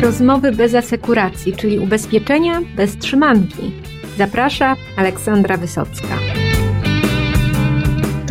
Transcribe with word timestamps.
Rozmowy 0.00 0.52
bez 0.52 0.74
asekuracji, 0.74 1.52
czyli 1.56 1.78
ubezpieczenia 1.78 2.60
bez 2.76 2.96
trzymanki. 2.96 3.72
Zaprasza 4.18 4.76
Aleksandra 4.96 5.56
Wysocka. 5.56 6.39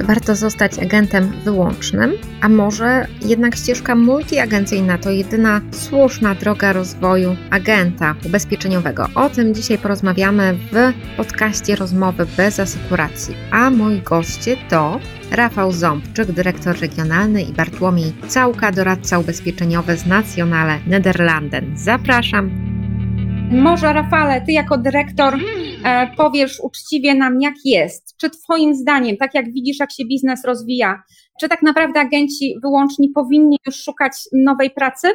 Warto 0.09 0.35
zostać 0.35 0.79
agentem 0.79 1.31
wyłącznym? 1.46 2.13
A 2.41 2.49
może 2.49 3.07
jednak 3.25 3.55
ścieżka 3.55 3.96
multiagencyjna 3.96 4.97
to 4.97 5.10
jedyna 5.10 5.62
słuszna 5.71 6.35
droga 6.35 6.74
rozwoju 6.74 7.35
agenta 7.49 8.15
ubezpieczeniowego? 8.25 9.07
O 9.15 9.29
tym 9.29 9.53
dzisiaj 9.53 9.78
porozmawiamy 9.78 10.57
w 10.71 10.93
podcaście 11.17 11.75
Rozmowy 11.75 12.25
bez 12.37 12.60
asekuracji. 12.60 13.35
A 13.51 13.69
moi 13.69 14.01
goście 14.01 14.57
to 14.69 14.99
Rafał 15.31 15.71
Ząbczyk, 15.71 16.31
dyrektor 16.31 16.80
regionalny 16.80 17.41
i 17.41 17.53
Bartłomiej 17.53 18.13
Całka, 18.27 18.71
doradca 18.71 19.20
ubezpieczeniowy 19.20 19.98
z 19.98 20.05
Nationale 20.05 20.79
Nederlanden. 20.87 21.77
Zapraszam. 21.77 22.78
Może 23.52 23.94
Rafale, 23.94 24.41
ty 24.41 24.52
jako 24.52 24.77
dyrektor 24.77 25.34
e, 25.85 26.07
powiesz 26.17 26.59
uczciwie 26.59 27.16
nam, 27.16 27.41
jak 27.41 27.53
jest. 27.66 28.17
Czy 28.17 28.30
Twoim 28.30 28.76
zdaniem, 28.76 29.17
tak 29.17 29.34
jak 29.34 29.53
widzisz, 29.53 29.80
jak 29.80 29.91
się 29.91 30.05
biznes 30.05 30.45
rozwija, 30.45 31.03
czy 31.41 31.49
tak 31.49 31.62
naprawdę 31.62 31.99
agenci 31.99 32.55
wyłączni 32.63 33.09
powinni 33.09 33.57
już 33.66 33.76
szukać 33.76 34.12
nowej 34.45 34.71
pracy 34.71 35.07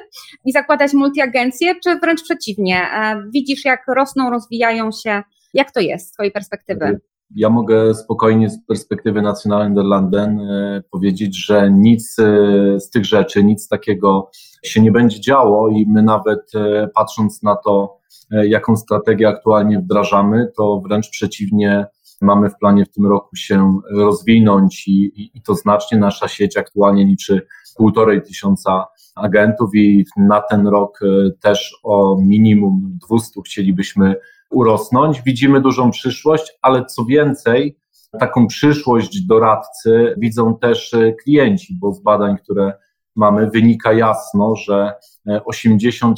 i 0.44 0.52
zakładać 0.52 0.94
multiagencje, 0.94 1.74
czy 1.84 1.98
wręcz 1.98 2.22
przeciwnie? 2.22 2.82
E, 2.82 3.22
widzisz, 3.34 3.64
jak 3.64 3.80
rosną, 3.96 4.30
rozwijają 4.30 4.90
się. 5.04 5.22
Jak 5.54 5.72
to 5.72 5.80
jest 5.80 6.08
z 6.08 6.12
Twojej 6.12 6.32
perspektywy? 6.32 7.00
ja 7.36 7.50
mogę 7.50 7.94
spokojnie 7.94 8.50
z 8.50 8.66
perspektywy 8.66 9.22
National 9.22 9.68
Nederlanden 9.68 10.40
e, 10.40 10.82
powiedzieć, 10.90 11.46
że 11.46 11.70
nic 11.70 12.18
e, 12.18 12.80
z 12.80 12.90
tych 12.90 13.04
rzeczy, 13.04 13.44
nic 13.44 13.68
takiego 13.68 14.30
się 14.64 14.80
nie 14.80 14.92
będzie 14.92 15.20
działo 15.20 15.68
i 15.68 15.86
my 15.88 16.02
nawet 16.02 16.54
e, 16.54 16.88
patrząc 16.94 17.42
na 17.42 17.56
to, 17.56 17.98
jaką 18.30 18.76
strategię 18.76 19.28
aktualnie 19.28 19.78
wdrażamy, 19.78 20.48
to 20.56 20.80
wręcz 20.80 21.10
przeciwnie, 21.10 21.86
mamy 22.20 22.50
w 22.50 22.58
planie 22.58 22.84
w 22.84 22.90
tym 22.90 23.06
roku 23.06 23.36
się 23.36 23.78
rozwinąć 23.90 24.88
i, 24.88 24.92
i, 24.92 25.30
i 25.34 25.42
to 25.42 25.54
znacznie. 25.54 25.98
Nasza 25.98 26.28
sieć 26.28 26.56
aktualnie 26.56 27.04
liczy 27.04 27.46
półtorej 27.76 28.22
tysiąca 28.22 28.86
agentów 29.16 29.70
i 29.74 30.04
na 30.16 30.40
ten 30.40 30.66
rok 30.66 31.00
też 31.40 31.76
o 31.82 32.16
minimum 32.20 32.98
200 33.08 33.40
chcielibyśmy 33.46 34.14
urosnąć. 34.50 35.22
Widzimy 35.22 35.60
dużą 35.60 35.90
przyszłość, 35.90 36.58
ale 36.62 36.84
co 36.84 37.04
więcej, 37.04 37.76
taką 38.20 38.46
przyszłość 38.46 39.26
doradcy 39.26 40.14
widzą 40.18 40.58
też 40.58 40.94
e, 40.94 41.12
klienci, 41.12 41.78
bo 41.80 41.92
z 41.92 42.02
badań, 42.02 42.36
które 42.42 42.72
mamy, 43.16 43.50
wynika 43.50 43.92
jasno, 43.92 44.56
że 44.56 44.92
87% 45.28 46.14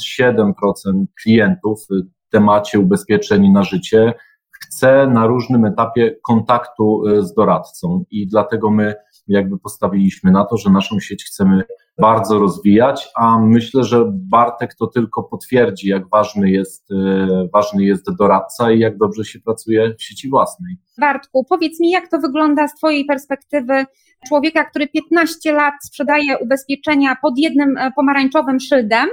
e, 0.87 1.05
klientów 1.21 1.87
w 2.27 2.31
temacie 2.31 2.79
ubezpieczeń 2.79 3.51
na 3.51 3.63
życie 3.63 4.13
chce 4.51 5.07
na 5.07 5.27
różnym 5.27 5.65
etapie 5.65 6.15
kontaktu 6.23 7.03
e, 7.07 7.21
z 7.21 7.33
doradcą. 7.33 8.03
I 8.11 8.27
dlatego 8.27 8.71
my 8.71 8.95
jakby 9.27 9.59
postawiliśmy 9.59 10.31
na 10.31 10.45
to, 10.45 10.57
że 10.57 10.69
naszą 10.69 10.99
sieć 10.99 11.25
chcemy 11.25 11.63
bardzo 11.97 12.39
rozwijać, 12.39 13.09
a 13.15 13.39
myślę, 13.39 13.83
że 13.83 14.05
Bartek 14.11 14.75
to 14.75 14.87
tylko 14.87 15.23
potwierdzi, 15.23 15.89
jak 15.89 16.09
ważny 16.09 16.51
jest, 16.51 16.91
e, 16.91 17.47
ważny 17.53 17.85
jest 17.85 18.05
doradca 18.19 18.71
i 18.71 18.79
jak 18.79 18.97
dobrze 18.97 19.25
się 19.25 19.39
pracuje 19.39 19.95
w 19.99 20.03
sieci 20.03 20.29
własnej. 20.29 20.75
Bartku, 20.97 21.45
powiedz 21.49 21.79
mi, 21.79 21.91
jak 21.91 22.07
to 22.07 22.19
wygląda 22.19 22.67
z 22.67 22.75
Twojej 22.75 23.05
perspektywy 23.05 23.85
człowieka, 24.27 24.63
który 24.63 24.87
15 24.87 25.51
lat 25.53 25.73
sprzedaje 25.83 26.37
ubezpieczenia 26.37 27.15
pod 27.21 27.33
jednym 27.37 27.77
e, 27.77 27.91
pomarańczowym 27.95 28.59
szyldem, 28.59 29.07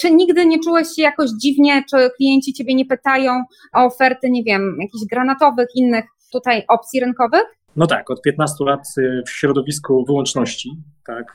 czy 0.00 0.10
nigdy 0.10 0.46
nie 0.46 0.58
czułeś 0.58 0.88
się 0.88 1.02
jakoś 1.02 1.30
dziwnie, 1.42 1.84
czy 1.90 1.96
klienci 2.16 2.52
ciebie 2.52 2.74
nie 2.74 2.86
pytają 2.86 3.42
o 3.74 3.84
oferty, 3.84 4.30
nie 4.30 4.42
wiem, 4.44 4.76
jakichś 4.80 5.04
granatowych, 5.10 5.68
innych 5.74 6.04
tutaj 6.32 6.64
opcji 6.68 7.00
rynkowych? 7.00 7.44
No 7.76 7.86
tak, 7.86 8.10
od 8.10 8.22
15 8.22 8.64
lat 8.64 8.80
y, 8.98 9.22
w 9.26 9.30
środowisku 9.30 10.04
wyłączności, 10.04 10.70
tak, 11.06 11.32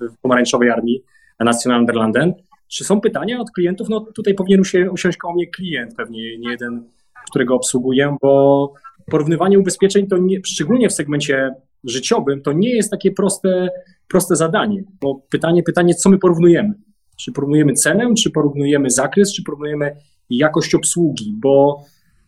w 0.00 0.20
pomarańczowej 0.22 0.70
armii 0.70 1.02
National 1.40 1.80
Nederlanden. 1.80 2.34
Czy 2.68 2.84
są 2.84 3.00
pytania 3.00 3.40
od 3.40 3.50
klientów? 3.50 3.88
No 3.88 4.00
tutaj 4.00 4.34
powinien 4.34 4.62
usiąść 4.90 5.18
koło 5.18 5.34
mnie 5.34 5.46
klient, 5.46 5.94
pewnie 5.96 6.38
nie 6.38 6.50
jeden, 6.50 6.84
którego 7.30 7.54
obsługuję, 7.54 8.16
bo 8.22 8.72
porównywanie 9.10 9.58
ubezpieczeń 9.58 10.06
to 10.06 10.18
nie, 10.18 10.38
szczególnie 10.44 10.88
w 10.88 10.92
segmencie 10.92 11.54
życiowym, 11.84 12.42
to 12.42 12.52
nie 12.52 12.76
jest 12.76 12.90
takie 12.90 13.12
proste, 13.12 13.68
proste 14.08 14.36
zadanie, 14.36 14.82
bo 15.00 15.14
pytanie, 15.30 15.62
pytanie, 15.62 15.94
co 15.94 16.10
my 16.10 16.18
porównujemy? 16.18 16.74
Czy 17.16 17.32
porównujemy 17.32 17.72
cenę, 17.72 18.14
czy 18.18 18.30
porównujemy 18.30 18.90
zakres, 18.90 19.34
czy 19.34 19.42
porównujemy 19.42 19.96
jakość 20.30 20.74
obsługi, 20.74 21.34
bo 21.36 21.84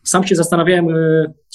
sam 0.09 0.23
się 0.23 0.35
zastanawiałem 0.35 0.87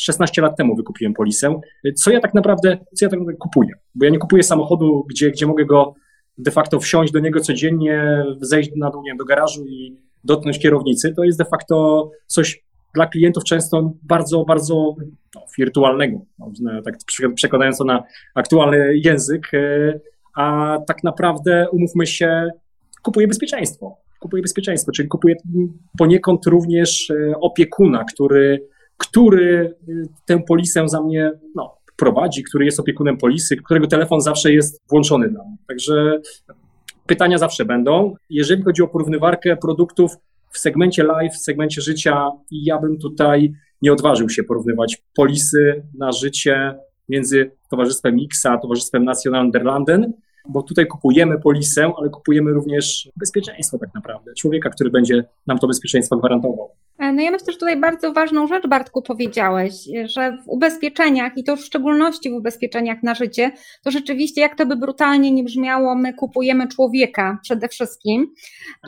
16 0.00 0.42
e, 0.42 0.44
lat 0.44 0.56
temu, 0.56 0.76
wykupiłem 0.76 1.14
polisę, 1.14 1.60
co 1.96 2.10
ja 2.10 2.20
tak 2.20 2.34
naprawdę, 2.34 2.78
co 2.94 3.04
ja 3.04 3.10
tak 3.10 3.18
naprawdę 3.18 3.38
kupuję. 3.38 3.70
Bo 3.94 4.04
ja 4.04 4.10
nie 4.10 4.18
kupuję 4.18 4.42
samochodu, 4.42 5.06
gdzie, 5.10 5.30
gdzie 5.30 5.46
mogę 5.46 5.64
go 5.64 5.94
de 6.38 6.50
facto 6.50 6.80
wsiąść 6.80 7.12
do 7.12 7.18
niego 7.18 7.40
codziennie, 7.40 8.24
zejść 8.40 8.70
na 8.76 8.90
dół 8.90 9.02
nie 9.02 9.14
do 9.16 9.24
garażu 9.24 9.66
i 9.66 9.96
dotknąć 10.24 10.58
kierownicy. 10.58 11.14
To 11.16 11.24
jest 11.24 11.38
de 11.38 11.44
facto 11.44 12.10
coś 12.26 12.64
dla 12.94 13.06
klientów 13.06 13.44
często 13.44 13.92
bardzo, 14.02 14.44
bardzo 14.44 14.96
no, 15.34 15.40
wirtualnego, 15.58 16.20
no, 16.38 16.82
tak 16.84 16.94
przekładając 17.34 17.78
to 17.78 17.84
na 17.84 18.02
aktualny 18.34 18.96
język, 19.04 19.54
e, 19.54 20.00
a 20.36 20.78
tak 20.86 21.04
naprawdę, 21.04 21.66
umówmy 21.72 22.06
się, 22.06 22.50
kupuję 23.02 23.28
bezpieczeństwo 23.28 23.96
kupuje 24.22 24.42
bezpieczeństwo, 24.42 24.92
czyli 24.92 25.08
kupuje 25.08 25.34
poniekąd 25.98 26.46
również 26.46 27.10
e, 27.10 27.34
opiekuna, 27.40 28.04
który, 28.04 28.68
który 28.96 29.74
e, 29.88 29.92
tę 30.26 30.42
polisę 30.48 30.88
za 30.88 31.02
mnie 31.02 31.32
no, 31.54 31.76
prowadzi, 31.96 32.42
który 32.42 32.64
jest 32.64 32.80
opiekunem 32.80 33.16
polisy, 33.16 33.56
którego 33.56 33.86
telefon 33.86 34.20
zawsze 34.20 34.52
jest 34.52 34.82
włączony 34.90 35.28
dla 35.28 35.44
mnie. 35.44 35.56
Także 35.68 36.20
pytania 37.06 37.38
zawsze 37.38 37.64
będą. 37.64 38.14
Jeżeli 38.30 38.62
chodzi 38.62 38.82
o 38.82 38.88
porównywarkę 38.88 39.56
produktów 39.56 40.12
w 40.50 40.58
segmencie 40.58 41.04
live, 41.04 41.32
w 41.32 41.44
segmencie 41.44 41.82
życia, 41.82 42.30
ja 42.50 42.78
bym 42.78 42.98
tutaj 42.98 43.52
nie 43.82 43.92
odważył 43.92 44.28
się 44.28 44.42
porównywać 44.42 45.02
polisy 45.14 45.82
na 45.98 46.12
życie 46.12 46.74
między 47.08 47.50
Towarzystwem 47.70 48.16
X 48.24 48.46
a 48.46 48.58
Towarzystwem 48.58 49.04
National 49.04 49.46
Nederlanden 49.46 50.12
bo 50.48 50.62
tutaj 50.62 50.86
kupujemy 50.86 51.40
polisę, 51.40 51.92
ale 51.98 52.10
kupujemy 52.10 52.50
również 52.50 53.10
bezpieczeństwo 53.16 53.78
tak 53.78 53.94
naprawdę, 53.94 54.34
człowieka, 54.34 54.70
który 54.70 54.90
będzie 54.90 55.24
nam 55.46 55.58
to 55.58 55.66
bezpieczeństwo 55.66 56.16
gwarantował. 56.16 56.70
E, 57.02 57.12
no 57.12 57.22
ja 57.22 57.30
myślę, 57.30 57.52
że 57.52 57.58
tutaj 57.58 57.76
bardzo 57.76 58.12
ważną 58.12 58.46
rzecz, 58.46 58.66
Bartku, 58.66 59.02
powiedziałeś, 59.02 59.72
że 60.04 60.38
w 60.44 60.48
ubezpieczeniach 60.48 61.32
i 61.36 61.44
to 61.44 61.56
w 61.56 61.60
szczególności 61.60 62.30
w 62.30 62.34
ubezpieczeniach 62.34 63.02
na 63.02 63.14
życie, 63.14 63.52
to 63.84 63.90
rzeczywiście, 63.90 64.40
jak 64.40 64.56
to 64.56 64.66
by 64.66 64.76
brutalnie 64.76 65.32
nie 65.32 65.44
brzmiało, 65.44 65.94
my 65.94 66.14
kupujemy 66.14 66.68
człowieka 66.68 67.38
przede 67.42 67.68
wszystkim 67.68 68.34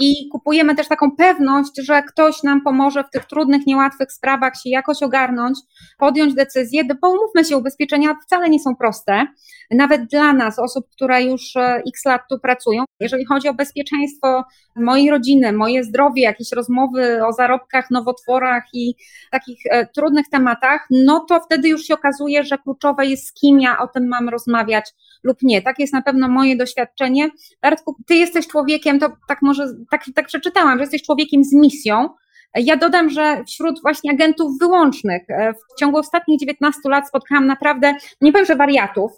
i 0.01 0.29
kupujemy 0.33 0.75
też 0.75 0.89
taką 0.89 1.11
pewność, 1.11 1.71
że 1.83 2.03
ktoś 2.03 2.43
nam 2.43 2.61
pomoże 2.61 3.05
w 3.05 3.11
tych 3.11 3.25
trudnych, 3.25 3.67
niełatwych 3.67 4.13
sprawach 4.13 4.53
się 4.55 4.71
jakoś 4.71 5.03
ogarnąć, 5.03 5.59
podjąć 5.99 6.35
decyzję, 6.35 6.83
bo 7.01 7.11
umówmy 7.11 7.45
się, 7.45 7.57
ubezpieczenia 7.57 8.17
wcale 8.27 8.49
nie 8.49 8.61
są 8.61 8.77
proste, 8.77 9.27
nawet 9.71 10.07
dla 10.07 10.33
nas, 10.33 10.59
osób, 10.59 10.87
które 10.91 11.23
już 11.23 11.57
e, 11.57 11.83
x 11.89 12.05
lat 12.05 12.23
tu 12.31 12.39
pracują. 12.39 12.85
Jeżeli 13.01 13.25
chodzi 13.25 13.49
o 13.49 13.55
bezpieczeństwo 13.55 14.45
mojej 14.77 15.11
rodziny, 15.11 15.53
moje 15.53 15.85
zdrowie, 15.85 16.23
jakieś 16.23 16.53
rozmowy 16.53 17.27
o 17.27 17.33
zarobkach, 17.33 17.91
nowotworach 18.05 18.65
i 18.73 18.95
takich 19.31 19.59
e, 19.71 19.87
trudnych 19.87 20.29
tematach, 20.29 20.87
no 20.91 21.21
to 21.29 21.41
wtedy 21.41 21.69
już 21.69 21.83
się 21.83 21.95
okazuje, 21.95 22.45
że 22.45 22.59
kluczowe 22.59 23.07
jest 23.07 23.27
z 23.27 23.33
kim 23.33 23.61
ja 23.61 23.79
o 23.79 23.89
tym 23.89 24.09
mam 24.09 24.29
rozmawiać 24.29 24.91
lub 25.23 25.43
nie. 25.43 25.63
Tak 25.63 25.79
jest 25.79 25.93
na 25.93 26.03
pewno 26.03 26.29
moje 26.29 26.57
doświadczenie. 26.57 27.29
Bartku, 27.63 27.97
ty 28.07 28.15
jesteś 28.15 28.47
człowiekiem, 28.47 28.99
to 28.99 29.13
tak 29.29 29.43
może, 29.43 29.67
tak, 29.91 30.05
tak 30.15 30.27
przeczytałam, 30.27 30.79
że 30.79 30.83
jesteś 30.83 31.03
człowiekiem 31.03 31.45
z 31.45 31.55
misją, 31.55 32.09
ja 32.57 32.77
dodam, 32.77 33.11
że 33.11 33.45
wśród 33.45 33.83
właśnie 33.83 34.13
agentów 34.13 34.59
wyłącznych 34.59 35.23
e, 35.29 35.53
w 35.53 35.81
ciągu 35.81 35.99
ostatnich 35.99 36.41
19 36.41 36.81
lat 36.89 37.09
spotkałam 37.09 37.47
naprawdę, 37.47 37.95
nie 38.21 38.33
powiem, 38.33 38.47
że 38.47 38.57
wariatów, 38.57 39.13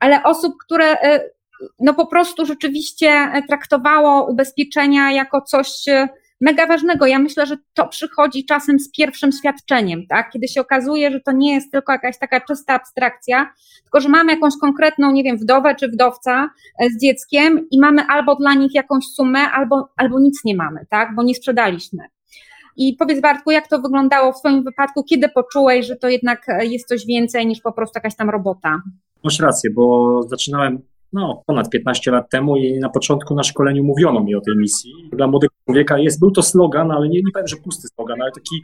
ale 0.00 0.22
osób, 0.22 0.54
które 0.64 1.00
e, 1.00 1.30
no 1.80 1.94
po 1.94 2.06
prostu 2.06 2.46
rzeczywiście 2.46 3.30
traktowało 3.48 4.30
ubezpieczenia 4.30 5.12
jako 5.12 5.40
coś 5.40 5.84
mega 6.44 6.66
ważnego. 6.66 7.06
Ja 7.06 7.18
myślę, 7.18 7.46
że 7.46 7.56
to 7.74 7.88
przychodzi 7.88 8.44
czasem 8.44 8.78
z 8.78 8.90
pierwszym 8.90 9.32
świadczeniem, 9.32 10.06
tak? 10.08 10.30
Kiedy 10.30 10.48
się 10.48 10.60
okazuje, 10.60 11.10
że 11.10 11.20
to 11.20 11.32
nie 11.32 11.54
jest 11.54 11.72
tylko 11.72 11.92
jakaś 11.92 12.18
taka 12.18 12.40
czysta 12.40 12.74
abstrakcja, 12.74 13.50
tylko 13.82 14.00
że 14.00 14.08
mamy 14.08 14.32
jakąś 14.32 14.52
konkretną, 14.60 15.12
nie 15.12 15.24
wiem, 15.24 15.36
wdowę 15.36 15.74
czy 15.74 15.88
wdowca 15.88 16.50
z 16.90 17.02
dzieckiem 17.02 17.66
i 17.70 17.80
mamy 17.80 18.02
albo 18.08 18.36
dla 18.36 18.54
nich 18.54 18.74
jakąś 18.74 19.04
sumę, 19.04 19.38
albo, 19.38 19.88
albo 19.96 20.20
nic 20.20 20.44
nie 20.44 20.56
mamy, 20.56 20.86
tak? 20.90 21.14
Bo 21.14 21.22
nie 21.22 21.34
sprzedaliśmy. 21.34 22.04
I 22.76 22.96
powiedz 22.98 23.20
Bartku, 23.20 23.50
jak 23.50 23.68
to 23.68 23.78
wyglądało 23.78 24.32
w 24.32 24.38
Twoim 24.40 24.64
wypadku, 24.64 25.04
kiedy 25.04 25.28
poczułeś, 25.28 25.86
że 25.86 25.96
to 25.96 26.08
jednak 26.08 26.46
jest 26.60 26.88
coś 26.88 27.06
więcej 27.06 27.46
niż 27.46 27.60
po 27.60 27.72
prostu 27.72 27.98
jakaś 27.98 28.16
tam 28.16 28.30
robota? 28.30 28.82
Masz 29.24 29.40
rację, 29.40 29.70
bo 29.74 30.22
zaczynałem 30.22 30.82
no, 31.14 31.42
ponad 31.46 31.70
15 31.70 32.10
lat 32.10 32.30
temu 32.30 32.56
i 32.56 32.78
na 32.78 32.88
początku 32.88 33.34
na 33.34 33.42
szkoleniu 33.42 33.84
mówiono 33.84 34.20
mi 34.24 34.34
o 34.34 34.40
tej 34.40 34.56
misji. 34.56 34.92
Dla 35.12 35.26
młodego 35.26 35.54
człowieka 35.64 35.98
jest, 35.98 36.20
był 36.20 36.30
to 36.30 36.42
slogan, 36.42 36.90
ale 36.90 37.08
nie, 37.08 37.18
nie 37.18 37.32
powiem, 37.32 37.48
że 37.48 37.56
pusty 37.56 37.88
slogan, 37.88 38.22
ale 38.22 38.32
taki 38.32 38.62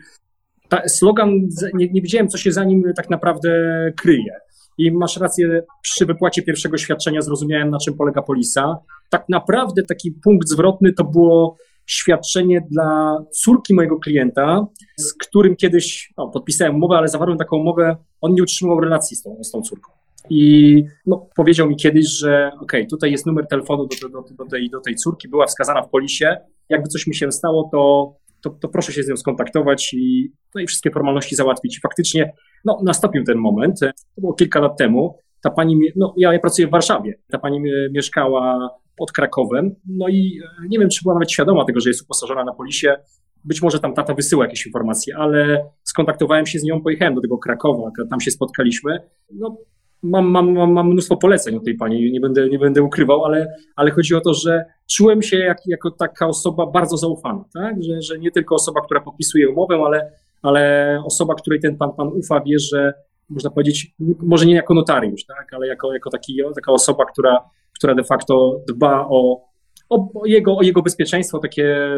ta, 0.68 0.88
slogan, 0.88 1.30
nie, 1.74 1.88
nie 1.88 2.02
wiedziałem, 2.02 2.28
co 2.28 2.38
się 2.38 2.52
za 2.52 2.64
nim 2.64 2.84
tak 2.96 3.10
naprawdę 3.10 3.50
kryje. 3.96 4.32
I 4.78 4.92
masz 4.92 5.16
rację, 5.16 5.62
przy 5.82 6.06
wypłacie 6.06 6.42
pierwszego 6.42 6.78
świadczenia 6.78 7.22
zrozumiałem, 7.22 7.70
na 7.70 7.78
czym 7.78 7.94
polega 7.94 8.22
polisa. 8.22 8.78
Tak 9.10 9.24
naprawdę 9.28 9.82
taki 9.82 10.12
punkt 10.12 10.48
zwrotny 10.48 10.92
to 10.92 11.04
było 11.04 11.56
świadczenie 11.86 12.66
dla 12.70 13.18
córki 13.30 13.74
mojego 13.74 13.98
klienta, 13.98 14.66
z 14.96 15.14
którym 15.14 15.56
kiedyś 15.56 16.12
no, 16.18 16.28
podpisałem 16.28 16.74
umowę, 16.74 16.96
ale 16.96 17.08
zawarłem 17.08 17.38
taką 17.38 17.56
umowę, 17.56 17.96
on 18.20 18.34
nie 18.34 18.42
utrzymywał 18.42 18.80
relacji 18.80 19.16
z 19.16 19.22
tą, 19.22 19.44
z 19.44 19.50
tą 19.50 19.62
córką. 19.62 19.99
I 20.30 20.84
no, 21.06 21.28
powiedział 21.36 21.68
mi 21.68 21.76
kiedyś, 21.76 22.06
że 22.06 22.50
ok, 22.60 22.72
tutaj 22.90 23.10
jest 23.10 23.26
numer 23.26 23.46
telefonu 23.46 23.88
do, 24.02 24.08
do, 24.08 24.24
do, 24.38 24.50
tej, 24.50 24.70
do 24.70 24.80
tej 24.80 24.94
córki, 24.94 25.28
była 25.28 25.46
wskazana 25.46 25.82
w 25.82 25.90
polisie. 25.90 26.36
Jakby 26.68 26.88
coś 26.88 27.06
mi 27.06 27.14
się 27.14 27.32
stało, 27.32 27.68
to, 27.72 28.14
to, 28.42 28.50
to 28.50 28.68
proszę 28.68 28.92
się 28.92 29.02
z 29.02 29.08
nią 29.08 29.16
skontaktować 29.16 29.94
i, 29.94 30.32
no 30.54 30.60
i 30.60 30.66
wszystkie 30.66 30.90
formalności 30.90 31.36
załatwić. 31.36 31.76
I 31.76 31.80
faktycznie 31.80 32.32
no, 32.64 32.80
nastąpił 32.84 33.24
ten 33.24 33.38
moment. 33.38 33.80
To 33.80 34.20
było 34.20 34.34
kilka 34.34 34.60
lat 34.60 34.78
temu. 34.78 35.18
Ta 35.42 35.50
pani, 35.50 35.80
no 35.96 36.14
ja, 36.16 36.32
ja 36.32 36.38
pracuję 36.38 36.68
w 36.68 36.70
Warszawie. 36.70 37.14
Ta 37.30 37.38
pani 37.38 37.62
mieszkała 37.92 38.70
pod 38.96 39.12
Krakowem. 39.12 39.74
No 39.88 40.08
i 40.08 40.40
e, 40.64 40.68
nie 40.68 40.78
wiem, 40.78 40.88
czy 40.88 41.00
była 41.02 41.14
nawet 41.14 41.32
świadoma 41.32 41.64
tego, 41.64 41.80
że 41.80 41.90
jest 41.90 42.02
uposażona 42.02 42.44
na 42.44 42.52
polisie. 42.52 42.96
Być 43.44 43.62
może 43.62 43.80
tam 43.80 43.94
tata 43.94 44.14
wysyła 44.14 44.44
jakieś 44.44 44.66
informacje, 44.66 45.16
ale 45.16 45.64
skontaktowałem 45.84 46.46
się 46.46 46.58
z 46.58 46.64
nią, 46.64 46.82
pojechałem 46.82 47.14
do 47.14 47.20
tego 47.20 47.38
Krakowa, 47.38 47.90
tam 48.10 48.20
się 48.20 48.30
spotkaliśmy. 48.30 49.00
No, 49.32 49.56
mam, 50.02 50.30
mam, 50.30 50.52
mam, 50.52 50.72
mam 50.72 50.90
mnóstwo 50.90 51.16
poleceń 51.16 51.56
od 51.56 51.64
tej 51.64 51.74
pani, 51.74 52.12
nie 52.12 52.20
będę, 52.20 52.48
nie 52.48 52.58
będę 52.58 52.82
ukrywał, 52.82 53.24
ale, 53.24 53.54
ale 53.76 53.90
chodzi 53.90 54.14
o 54.14 54.20
to, 54.20 54.34
że 54.34 54.64
czułem 54.90 55.22
się 55.22 55.38
jak, 55.38 55.58
jako 55.66 55.90
taka 55.90 56.26
osoba 56.26 56.66
bardzo 56.66 56.96
zaufana, 56.96 57.44
tak? 57.54 57.82
że, 57.82 58.02
że 58.02 58.18
nie 58.18 58.30
tylko 58.30 58.54
osoba, 58.54 58.80
która 58.80 59.00
podpisuje 59.00 59.48
umowę, 59.48 59.82
ale, 59.86 60.12
ale 60.42 61.02
osoba, 61.06 61.34
której 61.34 61.60
ten 61.60 61.76
pan, 61.76 61.92
pan 61.92 62.08
ufa, 62.08 62.40
wie, 62.40 62.58
że 62.58 62.94
można 63.30 63.50
powiedzieć, 63.50 63.94
może 64.22 64.46
nie 64.46 64.54
jako 64.54 64.74
notariusz, 64.74 65.24
tak? 65.24 65.54
ale 65.54 65.66
jako, 65.66 65.92
jako 65.92 66.10
taki, 66.10 66.38
taka 66.54 66.72
osoba, 66.72 67.04
która, 67.04 67.44
która 67.74 67.94
de 67.94 68.04
facto 68.04 68.60
dba 68.68 69.06
o, 69.08 69.50
o, 69.90 70.08
jego, 70.24 70.56
o 70.56 70.62
jego 70.62 70.82
bezpieczeństwo, 70.82 71.38
takie 71.38 71.88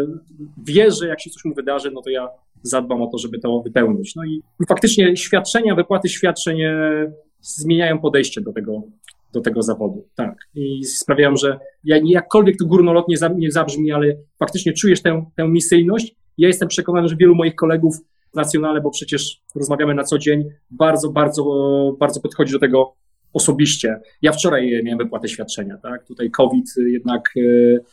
wie, 0.65 0.91
że 0.91 1.09
jak 1.09 1.21
się 1.21 1.31
coś 1.31 1.45
mu 1.45 1.55
wydarzy, 1.55 1.91
no 1.91 2.03
to 2.03 2.11
ja 2.11 2.29
zadbam 2.63 3.03
o 3.03 3.07
to, 3.07 3.19
żeby 3.19 3.39
to 3.39 3.61
wypełnić. 3.61 4.15
No 4.17 4.25
i 4.25 4.43
faktycznie 4.69 5.17
świadczenia, 5.17 5.75
wypłaty 5.75 6.09
świadczeń 6.09 6.59
zmieniają 7.43 7.99
podejście 7.99 8.41
do 8.41 8.53
tego, 8.53 8.83
do 9.33 9.41
tego 9.41 9.63
zawodu. 9.63 10.09
Tak. 10.15 10.37
I 10.55 10.85
sprawiają, 10.85 11.37
że 11.37 11.59
ja, 11.85 11.97
jakkolwiek 12.05 12.57
to 12.59 12.67
górnolotnie 12.67 13.17
nie 13.37 13.51
zabrzmi, 13.51 13.93
ale 13.93 14.17
faktycznie 14.39 14.73
czujesz 14.73 15.03
tę, 15.03 15.25
tę 15.37 15.49
misyjność. 15.49 16.15
Ja 16.39 16.49
jestem 16.49 16.69
przekonany, 16.69 17.09
że 17.09 17.17
wielu 17.17 17.35
moich 17.35 17.55
kolegów 17.55 17.97
w 18.33 18.37
Nacjonale, 18.37 18.81
bo 18.81 18.91
przecież 18.91 19.41
rozmawiamy 19.55 19.95
na 19.95 20.05
co 20.05 20.19
dzień, 20.19 20.45
bardzo, 20.71 21.11
bardzo, 21.11 21.45
bardzo 22.01 22.21
podchodzi 22.21 22.53
do 22.53 22.59
tego 22.59 22.95
osobiście. 23.33 24.01
Ja 24.23 24.33
wczoraj 24.33 24.83
miałem 24.85 24.99
wypłatę 24.99 25.29
świadczenia, 25.29 25.79
tak? 25.83 26.07
Tutaj 26.07 26.31
COVID 26.31 26.65
jednak 26.93 27.31
e, 27.37 27.41
Y, 27.41 27.85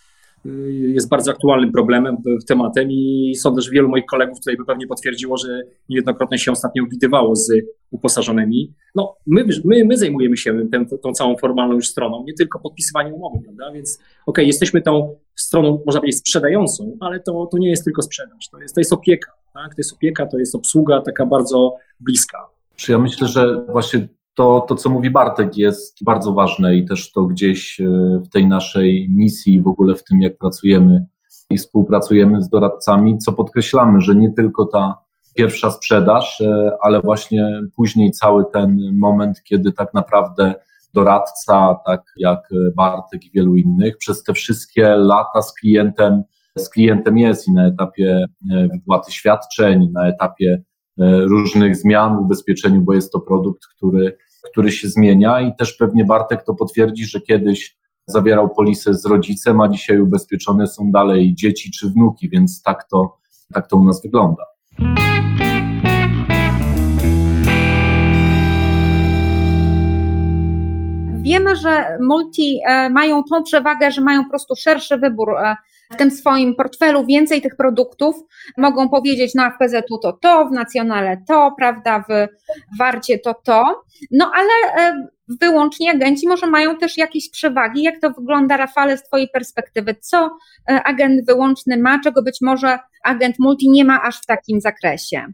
jest 0.72 1.10
bardzo 1.10 1.32
aktualnym 1.32 1.72
problemem, 1.72 2.18
tematem 2.48 2.92
i 2.92 3.34
sądzę, 3.36 3.62
że 3.62 3.72
wielu 3.72 3.90
moich 3.90 4.06
kolegów 4.06 4.40
tutaj 4.40 4.58
by 4.58 4.66
pewnie 4.66 4.88
potwierdziło, 4.88 5.38
że 5.38 5.62
niejednokrotnie 5.90 6.38
się 6.38 6.52
ostatnio 6.52 6.84
widywało 6.92 7.36
z 7.36 7.52
uposażonymi. 7.92 8.74
No, 8.96 9.16
my, 9.28 9.46
my, 9.66 9.86
my 9.86 9.98
zajmujemy 9.98 10.38
się 10.38 10.70
tę, 10.72 10.86
tą 11.04 11.14
całą 11.14 11.38
formalną 11.38 11.76
już 11.76 11.88
stroną, 11.88 12.24
nie 12.28 12.34
tylko 12.34 12.60
podpisywaniem 12.60 13.14
umowy, 13.14 13.40
prawda? 13.44 13.72
Więc 13.74 13.96
okej, 13.98 14.06
okay, 14.26 14.46
jesteśmy 14.46 14.82
tą 14.82 15.16
stroną, 15.36 15.84
można 15.86 16.02
powiedzieć, 16.02 16.20
sprzedającą, 16.20 16.98
ale 17.00 17.20
to, 17.20 17.48
to 17.52 17.58
nie 17.58 17.70
jest 17.70 17.84
tylko 17.84 18.02
sprzedaż, 18.02 18.50
to 18.52 18.62
jest, 18.62 18.76
to 18.76 18.82
jest 18.82 18.94
opieka, 18.94 19.32
tak? 19.54 19.70
To 19.70 19.76
jest 19.78 19.94
opieka, 19.94 20.26
to 20.26 20.40
jest 20.40 20.56
obsługa 20.56 21.02
taka 21.02 21.26
bardzo 21.26 21.76
bliska. 22.00 22.38
Czy 22.76 22.92
ja 22.92 23.00
myślę, 23.00 23.28
że 23.28 23.66
właśnie 23.72 24.08
to, 24.40 24.66
to, 24.68 24.76
co 24.76 24.90
mówi 24.90 25.10
Bartek, 25.10 25.58
jest 25.58 26.04
bardzo 26.04 26.34
ważne 26.34 26.76
i 26.76 26.86
też 26.86 27.12
to 27.12 27.24
gdzieś 27.24 27.82
e, 27.82 27.86
w 28.26 28.30
tej 28.30 28.48
naszej 28.48 29.10
misji, 29.10 29.62
w 29.62 29.68
ogóle 29.68 29.96
w 29.96 30.04
tym, 30.04 30.22
jak 30.22 30.38
pracujemy 30.38 31.06
i 31.50 31.58
współpracujemy 31.58 32.42
z 32.42 32.50
doradcami, 32.50 33.18
co 33.18 33.34
podkreślamy, 33.34 34.02
że 34.02 34.16
nie 34.16 34.34
tylko 34.34 34.66
ta 34.66 34.98
pierwsza 35.36 35.72
sprzedaż, 35.72 36.42
e, 36.42 36.72
ale 36.82 37.02
właśnie 37.02 37.62
później 37.76 38.12
cały 38.12 38.46
ten 38.54 38.98
moment, 38.98 39.44
kiedy 39.44 39.72
tak 39.72 39.94
naprawdę 39.94 40.54
doradca, 40.94 41.80
tak 41.86 42.02
jak 42.18 42.40
Bartek 42.76 43.26
i 43.26 43.32
wielu 43.32 43.56
innych, 43.56 43.98
przez 43.98 44.24
te 44.24 44.34
wszystkie 44.34 44.96
lata 44.96 45.42
z 45.42 45.54
klientem, 45.54 46.24
z 46.58 46.70
klientem 46.70 47.18
jest 47.18 47.48
i 47.48 47.54
na 47.54 47.68
etapie 47.68 48.26
e, 48.52 48.68
wypłaty 48.68 49.12
świadczeń, 49.12 49.90
na 49.94 50.08
etapie 50.08 50.64
różnych 51.02 51.76
zmian 51.76 52.18
w 52.18 52.20
ubezpieczeniu, 52.20 52.82
bo 52.82 52.94
jest 52.94 53.12
to 53.12 53.20
produkt, 53.20 53.62
który 53.76 54.18
który 54.52 54.72
się 54.72 54.88
zmienia 54.88 55.42
i 55.42 55.56
też 55.56 55.74
pewnie 55.74 56.06
Bartek 56.06 56.44
to 56.44 56.56
potwierdzi, 56.56 57.06
że 57.06 57.22
kiedyś 57.22 57.78
zawierał 58.08 58.50
polisę 58.50 58.94
z 58.94 59.06
rodzicem, 59.06 59.62
a 59.62 59.70
dzisiaj 59.70 60.02
ubezpieczone 60.02 60.68
są 60.68 60.92
dalej 60.92 61.36
dzieci 61.36 61.72
czy 61.72 61.90
wnuki, 61.90 62.30
więc 62.30 62.62
tak 62.62 62.84
to, 62.84 63.18
tak 63.54 63.68
to 63.68 63.78
u 63.78 63.84
nas 63.84 64.02
wygląda. 64.02 64.44
Wiemy, 71.22 71.56
że 71.56 71.98
multi 72.02 72.60
e, 72.68 72.90
mają 72.90 73.24
tą 73.24 73.44
przewagę, 73.44 73.92
że 73.92 74.02
mają 74.02 74.24
po 74.24 74.30
prostu 74.30 74.56
szerszy 74.56 74.98
wybór 74.98 75.38
e, 75.38 75.56
w 75.92 75.96
tym 75.96 76.12
swoim 76.12 76.56
portfelu, 76.56 77.06
więcej 77.06 77.42
tych 77.42 77.56
produktów. 77.56 78.16
Mogą 78.58 78.90
powiedzieć, 78.90 79.36
no 79.36 79.52
w 79.52 79.58
PZU 79.58 79.98
to 79.98 80.14
to, 80.14 80.46
w 80.46 80.52
Nacjonale 80.52 81.24
to, 81.28 81.54
prawda, 81.58 82.04
w 82.10 82.28
Warcie 82.80 83.20
to 83.20 83.34
to. 83.34 83.84
No 84.12 84.32
ale 84.36 84.84
e, 84.84 85.08
wyłącznie 85.42 85.92
agenci 85.92 86.28
może 86.28 86.48
mają 86.48 86.78
też 86.78 86.98
jakieś 86.98 87.30
przewagi. 87.32 87.84
Jak 87.84 88.02
to 88.02 88.10
wygląda, 88.10 88.58
Rafale, 88.58 88.98
z 88.98 89.04
Twojej 89.04 89.30
perspektywy? 89.34 89.96
Co 90.02 90.30
agent 90.86 91.26
wyłączny 91.26 91.78
ma, 91.78 92.00
czego 92.04 92.24
być 92.24 92.38
może 92.42 92.80
agent 93.04 93.36
multi 93.40 93.70
nie 93.70 93.86
ma 93.86 94.02
aż 94.02 94.22
w 94.22 94.26
takim 94.26 94.62
zakresie? 94.62 95.26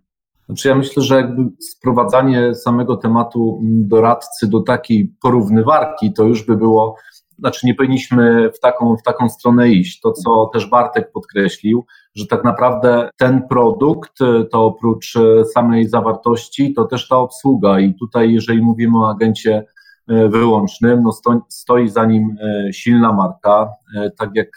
Znaczy 0.46 0.68
ja 0.68 0.76
myślę, 0.76 1.04
że 1.04 1.16
jakby 1.16 1.42
sprowadzanie 1.60 2.56
samego 2.56 2.98
tematu 2.98 3.62
doradcy 3.64 4.48
do 4.50 4.62
takiej 4.62 5.16
porównywarki, 5.22 6.14
to 6.14 6.24
już 6.24 6.46
by 6.46 6.58
było, 6.58 6.96
znaczy 7.40 7.68
nie 7.68 7.76
powinniśmy 7.76 8.52
w 8.52 8.60
taką, 8.60 8.98
w 8.98 9.04
taką 9.04 9.30
stronę 9.30 9.70
iść. 9.70 10.00
To, 10.00 10.12
co 10.12 10.50
też 10.54 10.70
Bartek 10.70 11.12
podkreślił, 11.12 11.86
że 12.16 12.28
tak 12.28 12.44
naprawdę 12.44 13.10
ten 13.18 13.48
produkt, 13.48 14.20
to 14.52 14.66
oprócz 14.66 15.14
samej 15.54 15.90
zawartości, 15.90 16.74
to 16.74 16.86
też 16.86 17.08
ta 17.08 17.18
obsługa 17.18 17.80
i 17.80 17.94
tutaj 17.94 18.34
jeżeli 18.34 18.62
mówimy 18.62 19.00
o 19.00 19.10
agencie 19.10 19.66
e, 20.08 20.30
wyłącznym, 20.30 21.04
no 21.04 21.12
stoi, 21.12 21.38
stoi 21.50 21.90
za 21.90 22.06
nim 22.06 22.38
e, 22.42 22.74
silna 22.74 23.14
marka. 23.14 23.70
E, 23.98 24.12
tak 24.12 24.30
jak 24.34 24.48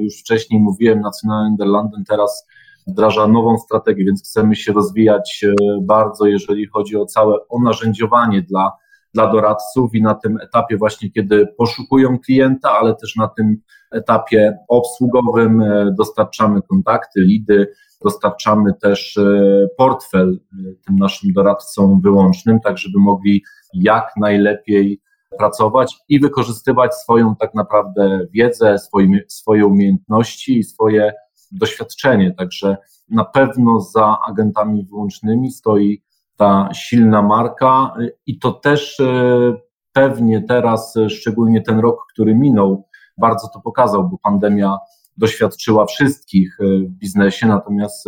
już 0.00 0.20
wcześniej 0.20 0.60
mówiłem, 0.60 1.00
Nationale 1.00 1.50
Nederlanden 1.50 2.04
teraz 2.04 2.46
wdraża 2.86 3.28
nową 3.28 3.58
strategię, 3.58 4.04
więc 4.04 4.22
chcemy 4.22 4.56
się 4.56 4.72
rozwijać 4.72 5.44
e, 5.44 5.54
bardzo, 5.82 6.26
jeżeli 6.26 6.66
chodzi 6.66 6.96
o 6.96 7.06
całe 7.06 7.48
o 7.48 7.62
narzędziowanie 7.62 8.42
dla, 8.42 8.72
dla 9.14 9.32
doradców 9.32 9.94
i 9.94 10.02
na 10.02 10.14
tym 10.14 10.38
etapie 10.42 10.76
właśnie, 10.76 11.10
kiedy 11.10 11.46
poszukują 11.58 12.18
klienta, 12.18 12.70
ale 12.70 12.94
też 12.94 13.16
na 13.16 13.28
tym 13.28 13.56
etapie 13.92 14.58
obsługowym 14.68 15.62
e, 15.62 15.94
dostarczamy 15.98 16.62
kontakty, 16.62 17.20
lidy, 17.20 17.72
dostarczamy 18.04 18.74
też 18.82 19.16
e, 19.16 19.66
portfel 19.76 20.40
tym 20.86 20.96
naszym 20.96 21.32
doradcom 21.32 22.00
wyłącznym, 22.00 22.60
tak 22.60 22.78
żeby 22.78 22.98
mogli 22.98 23.42
jak 23.74 24.12
najlepiej 24.16 25.00
pracować 25.38 25.96
i 26.08 26.20
wykorzystywać 26.20 26.94
swoją 26.94 27.36
tak 27.36 27.54
naprawdę 27.54 28.26
wiedzę, 28.30 28.78
swoje, 28.78 29.08
swoje 29.28 29.66
umiejętności 29.66 30.58
i 30.58 30.64
swoje 30.64 31.12
doświadczenie. 31.52 32.34
Także 32.38 32.76
na 33.08 33.24
pewno 33.24 33.80
za 33.80 34.18
agentami 34.28 34.84
wyłącznymi 34.84 35.50
stoi 35.50 36.02
ta 36.40 36.68
silna 36.74 37.22
marka 37.22 37.94
i 38.26 38.38
to 38.38 38.52
też 38.52 39.00
e, 39.00 39.54
pewnie 39.92 40.42
teraz, 40.42 40.96
e, 40.96 41.10
szczególnie 41.10 41.62
ten 41.62 41.78
rok, 41.78 42.06
który 42.12 42.34
minął, 42.34 42.88
bardzo 43.18 43.48
to 43.54 43.60
pokazał, 43.60 44.08
bo 44.08 44.18
pandemia 44.22 44.78
doświadczyła 45.16 45.86
wszystkich 45.86 46.58
w 46.60 46.98
biznesie, 46.98 47.46
natomiast 47.46 48.06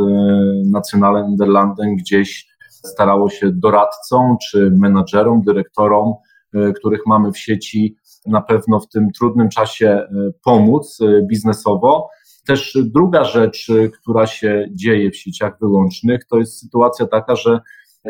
Nationale 0.70 1.28
Nederlanden 1.28 1.96
gdzieś 1.96 2.48
starało 2.70 3.30
się 3.30 3.50
doradcom 3.52 4.36
czy 4.42 4.70
menadżerom, 4.78 5.42
dyrektorom, 5.42 6.14
których 6.76 7.00
mamy 7.06 7.32
w 7.32 7.38
sieci, 7.38 7.96
na 8.26 8.42
pewno 8.42 8.80
w 8.80 8.88
tym 8.88 9.10
trudnym 9.10 9.48
czasie 9.48 10.06
pomóc 10.44 10.98
biznesowo. 11.22 12.08
Też 12.46 12.78
druga 12.84 13.24
rzecz, 13.24 13.66
która 14.00 14.26
się 14.26 14.68
dzieje 14.70 15.10
w 15.10 15.16
sieciach 15.16 15.58
wyłącznych, 15.60 16.24
to 16.24 16.38
jest 16.38 16.60
sytuacja 16.60 17.06
taka, 17.06 17.36
że 17.36 17.60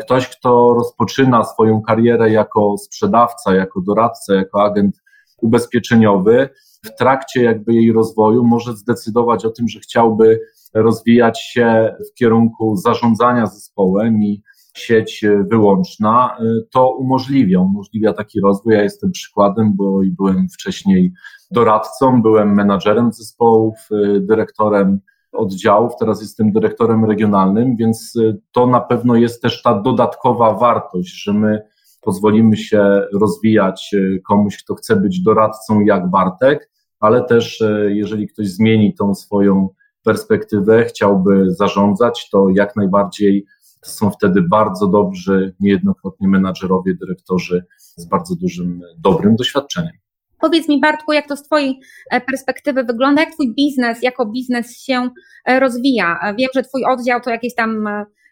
ktoś, 0.01 0.37
kto 0.37 0.73
rozpoczyna 0.73 1.43
swoją 1.43 1.81
karierę 1.81 2.31
jako 2.31 2.77
sprzedawca, 2.77 3.55
jako 3.55 3.81
doradca, 3.81 4.35
jako 4.35 4.63
agent 4.63 5.03
ubezpieczeniowy 5.41 6.49
w 6.85 6.95
trakcie 6.97 7.43
jakby 7.43 7.73
jej 7.73 7.91
rozwoju 7.91 8.43
może 8.43 8.73
zdecydować 8.73 9.45
o 9.45 9.49
tym, 9.49 9.67
że 9.67 9.79
chciałby 9.79 10.39
rozwijać 10.73 11.41
się 11.41 11.95
w 12.11 12.13
kierunku 12.13 12.75
zarządzania 12.75 13.45
zespołem 13.45 14.23
i 14.23 14.41
sieć 14.73 15.25
wyłączna, 15.51 16.37
to 16.71 16.91
umożliwia, 16.91 17.59
umożliwia 17.59 18.13
taki 18.13 18.41
rozwój. 18.41 18.73
Ja 18.73 18.83
jestem 18.83 19.11
przykładem, 19.11 19.73
bo 19.75 19.99
byłem 20.05 20.49
wcześniej 20.49 21.13
doradcą, 21.51 22.21
byłem 22.21 22.53
menadżerem 22.53 23.13
zespołów, 23.13 23.75
dyrektorem 24.19 24.99
oddziałów, 25.33 25.91
teraz 25.99 26.21
jestem 26.21 26.51
dyrektorem 26.51 27.05
regionalnym, 27.05 27.75
więc 27.75 28.13
to 28.51 28.67
na 28.67 28.81
pewno 28.81 29.15
jest 29.15 29.41
też 29.41 29.61
ta 29.61 29.81
dodatkowa 29.81 30.53
wartość, 30.53 31.23
że 31.23 31.33
my 31.33 31.61
pozwolimy 32.01 32.57
się 32.57 33.01
rozwijać 33.13 33.95
komuś, 34.27 34.63
kto 34.63 34.75
chce 34.75 34.95
być 34.95 35.21
doradcą 35.21 35.81
jak 35.81 36.09
Bartek, 36.09 36.69
ale 36.99 37.23
też 37.23 37.61
e, 37.61 37.95
jeżeli 37.95 38.27
ktoś 38.27 38.47
zmieni 38.47 38.93
tą 38.93 39.15
swoją 39.15 39.69
perspektywę, 40.03 40.85
chciałby 40.85 41.51
zarządzać, 41.51 42.29
to 42.29 42.47
jak 42.55 42.75
najbardziej 42.75 43.45
są 43.83 44.11
wtedy 44.11 44.41
bardzo 44.41 44.87
dobrzy, 44.87 45.55
niejednokrotnie 45.59 46.27
menadżerowie, 46.27 46.95
dyrektorzy 46.95 47.65
z 47.77 48.05
bardzo 48.05 48.35
dużym, 48.35 48.81
dobrym 48.97 49.35
doświadczeniem. 49.35 50.02
Powiedz 50.43 50.69
mi, 50.69 50.79
Bartku, 50.79 51.13
jak 51.13 51.27
to 51.27 51.37
z 51.37 51.43
Twojej 51.43 51.79
e, 52.11 52.21
perspektywy 52.21 52.83
wygląda, 52.83 53.21
jak 53.21 53.33
Twój 53.33 53.53
biznes 53.55 54.03
jako 54.03 54.25
biznes 54.25 54.77
się 54.77 55.09
e, 55.45 55.59
rozwija? 55.59 56.33
Wiem, 56.39 56.49
że 56.55 56.63
Twój 56.63 56.85
oddział 56.85 57.21
to 57.21 57.29
jakieś 57.29 57.55
tam 57.55 57.87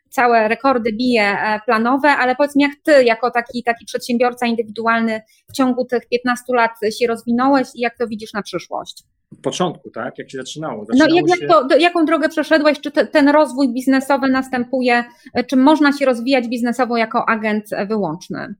całe 0.09 0.47
rekordy 0.47 0.93
bije 0.93 1.23
e, 1.23 1.59
planowe, 1.65 2.09
ale 2.09 2.35
powiedz 2.35 2.55
mi, 2.55 2.63
jak 2.63 2.71
ty 2.83 3.03
jako 3.03 3.31
taki, 3.31 3.63
taki 3.63 3.85
przedsiębiorca 3.85 4.47
indywidualny 4.47 5.21
w 5.49 5.53
ciągu 5.53 5.85
tych 5.85 6.09
15 6.09 6.43
lat 6.55 6.71
się 6.99 7.07
rozwinąłeś 7.07 7.67
i 7.75 7.81
jak 7.81 7.97
to 7.97 8.07
widzisz 8.07 8.33
na 8.33 8.41
przyszłość? 8.41 9.03
W 9.37 9.41
początku, 9.41 9.89
tak? 9.89 10.17
Jak 10.17 10.31
się 10.31 10.37
zaczynało? 10.37 10.85
zaczynało 10.85 11.11
no 11.11 11.15
jak, 11.15 11.39
się... 11.39 11.45
jak 11.45 11.69
to, 11.69 11.77
jaką 11.77 12.05
drogę 12.05 12.29
przeszedłeś? 12.29 12.79
Czy 12.79 12.91
te, 12.91 13.07
ten 13.07 13.29
rozwój 13.29 13.73
biznesowy 13.73 14.29
następuje? 14.29 15.03
Czy 15.47 15.57
można 15.57 15.91
się 15.91 16.05
rozwijać 16.05 16.47
biznesowo 16.47 16.97
jako 16.97 17.29
agent 17.29 17.65
wyłączny? 17.87 18.55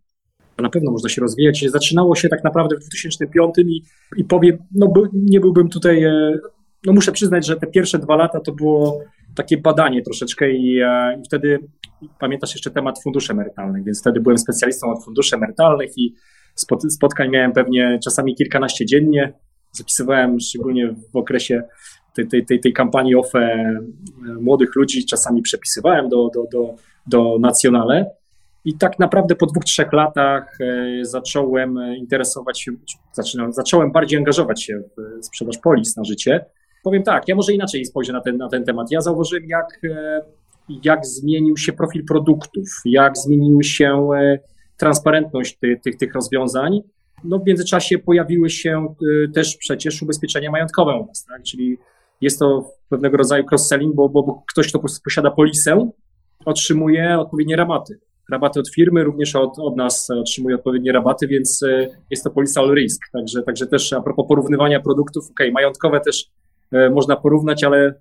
Na 0.61 0.69
pewno 0.69 0.91
można 0.91 1.09
się 1.09 1.21
rozwijać. 1.21 1.65
Zaczynało 1.69 2.15
się 2.15 2.29
tak 2.29 2.43
naprawdę 2.43 2.75
w 2.75 2.79
2005 2.79 3.55
i, 3.57 3.81
i 4.17 4.23
powiem, 4.23 4.57
no 4.75 4.87
by, 4.87 5.01
nie 5.13 5.39
byłbym 5.39 5.69
tutaj, 5.69 6.03
e, 6.03 6.39
no 6.85 6.93
muszę 6.93 7.11
przyznać, 7.11 7.47
że 7.47 7.55
te 7.55 7.67
pierwsze 7.67 7.99
dwa 7.99 8.15
lata 8.15 8.39
to 8.39 8.51
było 8.51 9.03
takie 9.35 9.57
badanie 9.57 10.01
troszeczkę 10.01 10.51
i, 10.51 10.81
e, 10.81 11.19
i 11.19 11.25
wtedy 11.25 11.59
pamiętasz 12.19 12.53
jeszcze 12.53 12.71
temat 12.71 13.03
funduszy 13.03 13.33
emerytalnych, 13.33 13.83
więc 13.83 14.01
wtedy 14.01 14.19
byłem 14.19 14.37
specjalistą 14.37 14.91
od 14.91 15.05
funduszy 15.05 15.35
emerytalnych 15.35 15.97
i 15.97 16.13
spotkań 16.89 17.29
miałem 17.29 17.53
pewnie 17.53 17.99
czasami 18.03 18.35
kilkanaście 18.35 18.85
dziennie. 18.85 19.33
Zapisywałem 19.71 20.39
szczególnie 20.39 20.95
w 21.13 21.15
okresie 21.15 21.63
tej, 22.15 22.27
tej, 22.27 22.45
tej, 22.45 22.59
tej 22.59 22.73
kampanii 22.73 23.15
OFE 23.15 23.39
e, 23.39 23.79
młodych 24.41 24.75
ludzi, 24.75 25.05
czasami 25.05 25.41
przepisywałem 25.41 26.09
do, 26.09 26.29
do, 26.35 26.43
do, 26.51 26.75
do 27.07 27.37
Nacjonale. 27.39 28.20
I 28.65 28.77
tak 28.77 28.99
naprawdę 28.99 29.35
po 29.35 29.45
dwóch, 29.45 29.63
trzech 29.63 29.93
latach 29.93 30.57
e, 30.61 31.05
zacząłem 31.05 31.79
interesować 31.97 32.61
się, 32.61 32.71
zaczynałem, 33.13 33.53
zacząłem 33.53 33.91
bardziej 33.91 34.19
angażować 34.19 34.63
się 34.63 34.81
w 35.21 35.25
sprzedaż 35.25 35.57
polis 35.57 35.97
na 35.97 36.03
życie. 36.03 36.45
Powiem 36.83 37.03
tak, 37.03 37.27
ja 37.27 37.35
może 37.35 37.53
inaczej 37.53 37.85
spojrzę 37.85 38.13
na 38.13 38.21
ten, 38.21 38.37
na 38.37 38.49
ten 38.49 38.65
temat. 38.65 38.91
Ja 38.91 39.01
zauważyłem, 39.01 39.43
jak, 39.45 39.79
e, 39.83 40.21
jak 40.83 41.05
zmienił 41.05 41.57
się 41.57 41.73
profil 41.73 42.05
produktów, 42.05 42.67
jak 42.85 43.17
zmieniły 43.17 43.63
się 43.63 44.09
e, 44.15 44.39
transparentność 44.77 45.57
tych, 45.57 45.81
tych, 45.81 45.97
tych 45.97 46.13
rozwiązań. 46.13 46.81
No 47.23 47.39
w 47.39 47.47
międzyczasie 47.47 47.99
pojawiły 47.99 48.49
się 48.49 48.95
e, 49.27 49.31
też 49.31 49.57
przecież 49.57 50.01
ubezpieczenia 50.01 50.51
majątkowe 50.51 50.95
u 50.95 51.05
nas, 51.05 51.25
tak? 51.25 51.43
czyli 51.43 51.77
jest 52.21 52.39
to 52.39 52.69
pewnego 52.89 53.17
rodzaju 53.17 53.43
cross-selling, 53.51 53.95
bo, 53.95 54.09
bo, 54.09 54.43
ktoś, 54.47 54.67
kto 54.67 54.79
posiada 54.79 55.31
polisę, 55.31 55.89
otrzymuje 56.45 57.19
odpowiednie 57.19 57.55
rabaty. 57.55 57.99
Rabaty 58.31 58.59
od 58.59 58.69
firmy, 58.69 59.03
również 59.03 59.35
od, 59.35 59.59
od 59.59 59.77
nas 59.77 60.09
otrzymuje 60.09 60.55
odpowiednie 60.55 60.91
rabaty, 60.91 61.27
więc 61.27 61.61
jest 62.09 62.23
to 62.23 62.29
polisa 62.29 62.61
all 62.61 62.73
risk. 62.75 63.01
Także, 63.13 63.43
także 63.43 63.67
też 63.67 63.93
a 63.93 64.01
propos 64.01 64.27
porównywania 64.27 64.79
produktów, 64.79 65.29
ok, 65.31 65.39
majątkowe 65.53 65.99
też 65.99 66.31
E, 66.71 66.89
można 66.89 67.15
porównać, 67.15 67.63
ale 67.63 67.93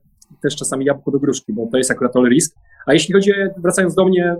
też 0.42 0.56
czasami 0.56 0.84
jabłko 0.84 1.10
do 1.10 1.18
gruszki, 1.18 1.52
bo 1.52 1.68
to 1.72 1.78
jest 1.78 1.90
akurat 1.90 2.16
all 2.16 2.28
risk. 2.28 2.56
A 2.86 2.92
jeśli 2.92 3.14
chodzi, 3.14 3.32
wracając 3.56 3.94
do 3.94 4.04
mnie, 4.04 4.36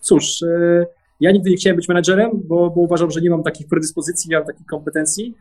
cóż, 0.00 0.42
e, 0.42 0.86
ja 1.20 1.30
nigdy 1.30 1.50
nie 1.50 1.56
chciałem 1.56 1.76
być 1.76 1.88
menedżerem, 1.88 2.30
bo, 2.34 2.70
bo 2.70 2.80
uważam, 2.80 3.10
że 3.10 3.20
nie 3.20 3.30
mam 3.30 3.42
takich 3.42 3.68
predyspozycji, 3.68 4.30
nie 4.30 4.36
mam 4.36 4.46
takich 4.46 4.66
kompetencji. 4.66 5.34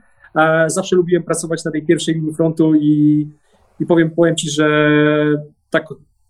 Zawsze 0.67 0.95
lubiłem 0.95 1.23
pracować 1.23 1.65
na 1.65 1.71
tej 1.71 1.85
pierwszej 1.85 2.15
linii 2.15 2.33
frontu 2.33 2.75
i, 2.75 3.27
i 3.79 3.85
powiem, 3.85 4.12
powiem 4.12 4.35
Ci, 4.35 4.50
że 4.50 4.67
tak 5.69 5.85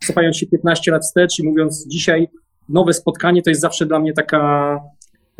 cofając 0.08 0.38
się 0.38 0.48
15 0.48 0.92
lat 0.92 1.04
wstecz 1.04 1.40
i 1.40 1.44
mówiąc 1.44 1.88
dzisiaj, 1.88 2.28
nowe 2.70 2.94
spotkanie 2.94 3.42
to 3.42 3.50
jest 3.50 3.62
zawsze 3.62 3.86
dla 3.86 4.00
mnie 4.00 4.14
taka 4.14 4.80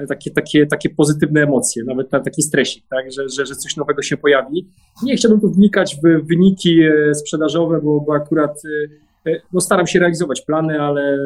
takie, 0.08 0.32
takie, 0.32 0.66
takie 0.66 0.90
pozytywne 0.90 1.42
emocje, 1.42 1.84
nawet 1.84 2.10
taki 2.10 2.42
stresik, 2.42 2.86
tak, 2.90 3.12
że, 3.12 3.30
że, 3.30 3.46
że 3.46 3.56
coś 3.56 3.78
nowego 3.78 4.02
się 4.02 4.18
pojawi. 4.18 4.68
Nie 5.04 5.16
chciałbym 5.16 5.42
tu 5.42 5.50
wnikać 5.50 5.96
w 5.96 6.28
wyniki 6.28 6.80
e, 6.84 7.16
sprzedażowe, 7.16 7.82
bo, 7.84 8.02
bo 8.02 8.16
akurat 8.16 8.62
e, 9.26 9.32
e, 9.32 9.42
no, 9.54 9.62
staram 9.62 9.88
się 9.88 10.00
realizować 10.00 10.42
plany, 10.42 10.82
ale 10.82 11.18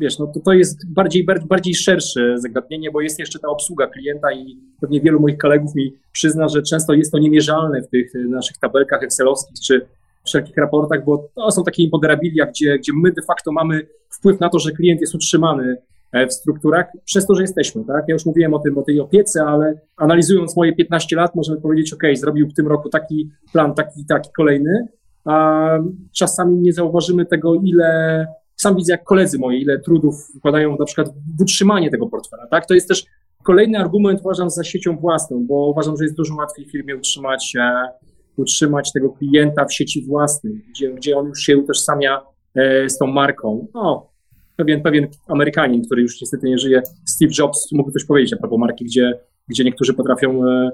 wiesz, 0.00 0.18
no 0.18 0.26
to, 0.26 0.40
to 0.40 0.52
jest 0.52 0.92
bardziej, 0.92 1.26
bardziej 1.48 1.74
szersze 1.74 2.38
zagadnienie, 2.38 2.90
bo 2.90 3.00
jest 3.00 3.18
jeszcze 3.18 3.38
ta 3.38 3.48
obsługa 3.48 3.86
klienta 3.86 4.32
i 4.32 4.58
pewnie 4.80 5.00
wielu 5.00 5.20
moich 5.20 5.38
kolegów 5.38 5.74
mi 5.74 5.96
przyzna, 6.12 6.48
że 6.48 6.62
często 6.62 6.92
jest 6.94 7.12
to 7.12 7.18
niemierzalne 7.18 7.82
w 7.82 7.88
tych 7.88 8.12
naszych 8.14 8.58
tabelkach 8.58 9.02
excelowskich 9.02 9.60
czy 9.60 9.86
wszelkich 10.26 10.56
raportach, 10.56 11.04
bo 11.04 11.28
to 11.34 11.50
są 11.50 11.64
takie 11.64 11.82
imponderabilia, 11.82 12.46
gdzie, 12.46 12.78
gdzie 12.78 12.92
my 13.02 13.12
de 13.12 13.22
facto 13.22 13.52
mamy 13.52 13.86
wpływ 14.10 14.40
na 14.40 14.48
to, 14.48 14.58
że 14.58 14.72
klient 14.72 15.00
jest 15.00 15.14
utrzymany 15.14 15.76
E, 16.12 16.26
w 16.26 16.32
strukturach, 16.32 16.86
przez 17.04 17.26
to, 17.26 17.34
że 17.34 17.42
jesteśmy. 17.42 17.84
Tak? 17.84 18.04
Ja 18.08 18.12
już 18.12 18.26
mówiłem 18.26 18.54
o 18.54 18.58
tym, 18.58 18.78
o 18.78 18.82
tej 18.82 19.00
opiece, 19.00 19.44
ale 19.44 19.80
analizując 19.96 20.56
moje 20.56 20.72
15 20.72 21.16
lat, 21.16 21.34
możemy 21.34 21.60
powiedzieć, 21.60 21.92
OK, 21.92 22.02
zrobił 22.14 22.48
w 22.48 22.54
tym 22.54 22.68
roku 22.68 22.88
taki 22.88 23.30
plan, 23.52 23.74
taki, 23.74 24.06
taki 24.06 24.30
kolejny, 24.36 24.88
a 25.24 25.68
czasami 26.12 26.56
nie 26.56 26.72
zauważymy 26.72 27.26
tego, 27.26 27.54
ile 27.54 28.26
sam 28.56 28.76
widzę, 28.76 28.92
jak 28.92 29.04
koledzy 29.04 29.38
moi, 29.38 29.62
ile 29.62 29.78
trudów 29.78 30.14
wkładają 30.38 30.76
na 30.76 30.84
przykład 30.84 31.08
w 31.38 31.42
utrzymanie 31.42 31.90
tego 31.90 32.08
portfela. 32.08 32.46
Tak? 32.46 32.66
To 32.66 32.74
jest 32.74 32.88
też 32.88 33.06
kolejny 33.42 33.78
argument, 33.78 34.20
uważam, 34.20 34.50
za 34.50 34.64
siecią 34.64 34.96
własną, 34.96 35.46
bo 35.46 35.70
uważam, 35.70 35.96
że 35.96 36.04
jest 36.04 36.16
dużo 36.16 36.34
łatwiej 36.34 36.64
firmie 36.64 36.96
utrzymać, 36.96 37.52
e, 37.60 37.88
utrzymać 38.36 38.92
tego 38.92 39.10
klienta 39.10 39.64
w 39.64 39.74
sieci 39.74 40.06
własnej, 40.06 40.52
gdzie, 40.70 40.94
gdzie 40.94 41.18
on 41.18 41.26
już 41.26 41.40
się 41.40 41.58
utożsamia 41.58 42.20
e, 42.54 42.88
z 42.88 42.98
tą 42.98 43.06
marką. 43.06 43.66
No, 43.74 44.12
pewien, 44.56 44.82
pewien 44.82 45.08
Amerykanin, 45.28 45.82
który 45.84 46.02
już 46.02 46.20
niestety 46.20 46.46
nie 46.46 46.58
żyje, 46.58 46.82
Steve 47.08 47.32
Jobs, 47.38 47.72
mógłby 47.72 47.92
coś 47.92 48.04
powiedzieć 48.04 48.32
a 48.32 48.36
propos 48.36 48.58
marki, 48.58 48.84
gdzie, 48.84 49.18
gdzie 49.48 49.64
niektórzy 49.64 49.94
potrafią 49.94 50.44
e, 50.44 50.70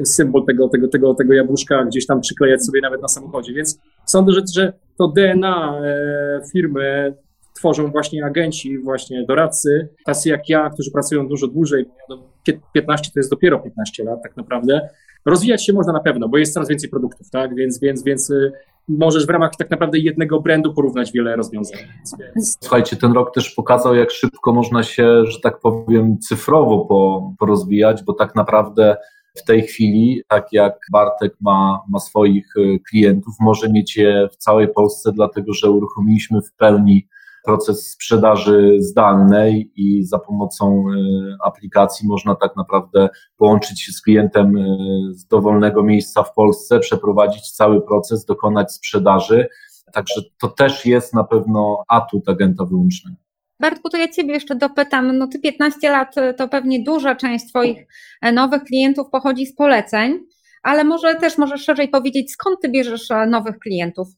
e, 0.00 0.04
symbol 0.04 0.46
tego, 0.46 0.68
tego, 0.68 0.88
tego, 0.88 1.14
tego 1.14 1.34
jabłuszka 1.34 1.84
gdzieś 1.84 2.06
tam 2.06 2.20
przyklejać 2.20 2.64
sobie 2.64 2.80
nawet 2.80 3.02
na 3.02 3.08
samochodzie. 3.08 3.52
Więc 3.52 3.78
sądzę, 4.06 4.32
że, 4.32 4.40
że 4.54 4.72
to 4.98 5.08
DNA 5.08 5.80
e, 5.80 6.40
firmy 6.52 7.14
tworzą 7.56 7.90
właśnie 7.90 8.24
agenci, 8.24 8.78
właśnie 8.78 9.24
doradcy, 9.28 9.88
tacy 10.04 10.28
jak 10.28 10.48
ja, 10.48 10.70
którzy 10.70 10.90
pracują 10.90 11.28
dużo 11.28 11.46
dłużej, 11.46 11.84
15 12.72 13.10
to 13.14 13.20
jest 13.20 13.30
dopiero 13.30 13.58
15 13.58 14.04
lat 14.04 14.22
tak 14.22 14.36
naprawdę. 14.36 14.88
Rozwijać 15.24 15.66
się 15.66 15.72
można 15.72 15.92
na 15.92 16.00
pewno, 16.00 16.28
bo 16.28 16.38
jest 16.38 16.54
coraz 16.54 16.68
więcej 16.68 16.90
produktów, 16.90 17.30
tak? 17.30 17.54
Więc, 17.54 17.80
więc, 17.80 18.04
więc 18.04 18.32
możesz 18.88 19.26
w 19.26 19.30
ramach 19.30 19.50
tak 19.58 19.70
naprawdę 19.70 19.98
jednego 19.98 20.40
brandu 20.40 20.74
porównać 20.74 21.12
wiele 21.12 21.36
rozwiązań. 21.36 21.78
Słuchajcie, 22.62 22.96
ten 22.96 23.12
rok 23.12 23.34
też 23.34 23.50
pokazał, 23.50 23.94
jak 23.94 24.10
szybko 24.10 24.52
można 24.52 24.82
się, 24.82 25.26
że 25.26 25.40
tak 25.40 25.60
powiem, 25.60 26.18
cyfrowo 26.18 26.78
po, 26.78 27.32
porozwijać, 27.38 28.02
bo 28.02 28.12
tak 28.12 28.34
naprawdę 28.34 28.96
w 29.36 29.44
tej 29.44 29.62
chwili, 29.62 30.22
tak 30.28 30.46
jak 30.52 30.78
Bartek 30.92 31.34
ma, 31.40 31.80
ma 31.88 31.98
swoich 31.98 32.56
y, 32.56 32.78
klientów, 32.90 33.34
może 33.40 33.68
mieć 33.68 33.96
je 33.96 34.28
w 34.32 34.36
całej 34.36 34.68
Polsce, 34.68 35.12
dlatego 35.12 35.52
że 35.52 35.70
uruchomiliśmy 35.70 36.42
w 36.42 36.52
pełni 36.52 37.06
proces 37.46 37.90
sprzedaży 37.90 38.76
zdalnej 38.78 39.72
i 39.76 40.04
za 40.04 40.18
pomocą 40.18 40.84
e, 40.88 41.36
aplikacji 41.44 42.08
można 42.08 42.34
tak 42.34 42.56
naprawdę 42.56 43.08
połączyć 43.36 43.82
się 43.82 43.92
z 43.92 44.02
klientem 44.02 44.56
e, 44.56 44.64
z 45.12 45.26
dowolnego 45.26 45.82
miejsca 45.82 46.22
w 46.22 46.34
Polsce, 46.34 46.78
przeprowadzić 46.78 47.50
cały 47.50 47.82
proces, 47.82 48.24
dokonać 48.24 48.72
sprzedaży. 48.72 49.48
Także 49.92 50.20
to 50.40 50.48
też 50.48 50.86
jest 50.86 51.14
na 51.14 51.24
pewno 51.24 51.84
atut 51.88 52.28
agenta 52.28 52.64
wyłącznego. 52.64 53.16
Bartku, 53.60 53.88
to 53.88 53.96
ja 53.96 54.08
Ciebie 54.08 54.34
jeszcze 54.34 54.56
dopytam. 54.56 55.18
No 55.18 55.26
Ty 55.26 55.38
15 55.38 55.90
lat 55.90 56.18
e, 56.18 56.34
to 56.34 56.48
pewnie 56.48 56.82
duża 56.82 57.14
część 57.14 57.48
Twoich 57.48 57.86
nowych 58.32 58.62
klientów 58.64 59.06
pochodzi 59.10 59.46
z 59.46 59.54
poleceń, 59.54 60.18
ale 60.62 60.84
może 60.84 61.14
też 61.14 61.38
możesz 61.38 61.64
szerzej 61.64 61.88
powiedzieć, 61.88 62.32
skąd 62.32 62.60
Ty 62.62 62.68
bierzesz 62.68 63.08
nowych 63.28 63.58
klientów? 63.58 64.08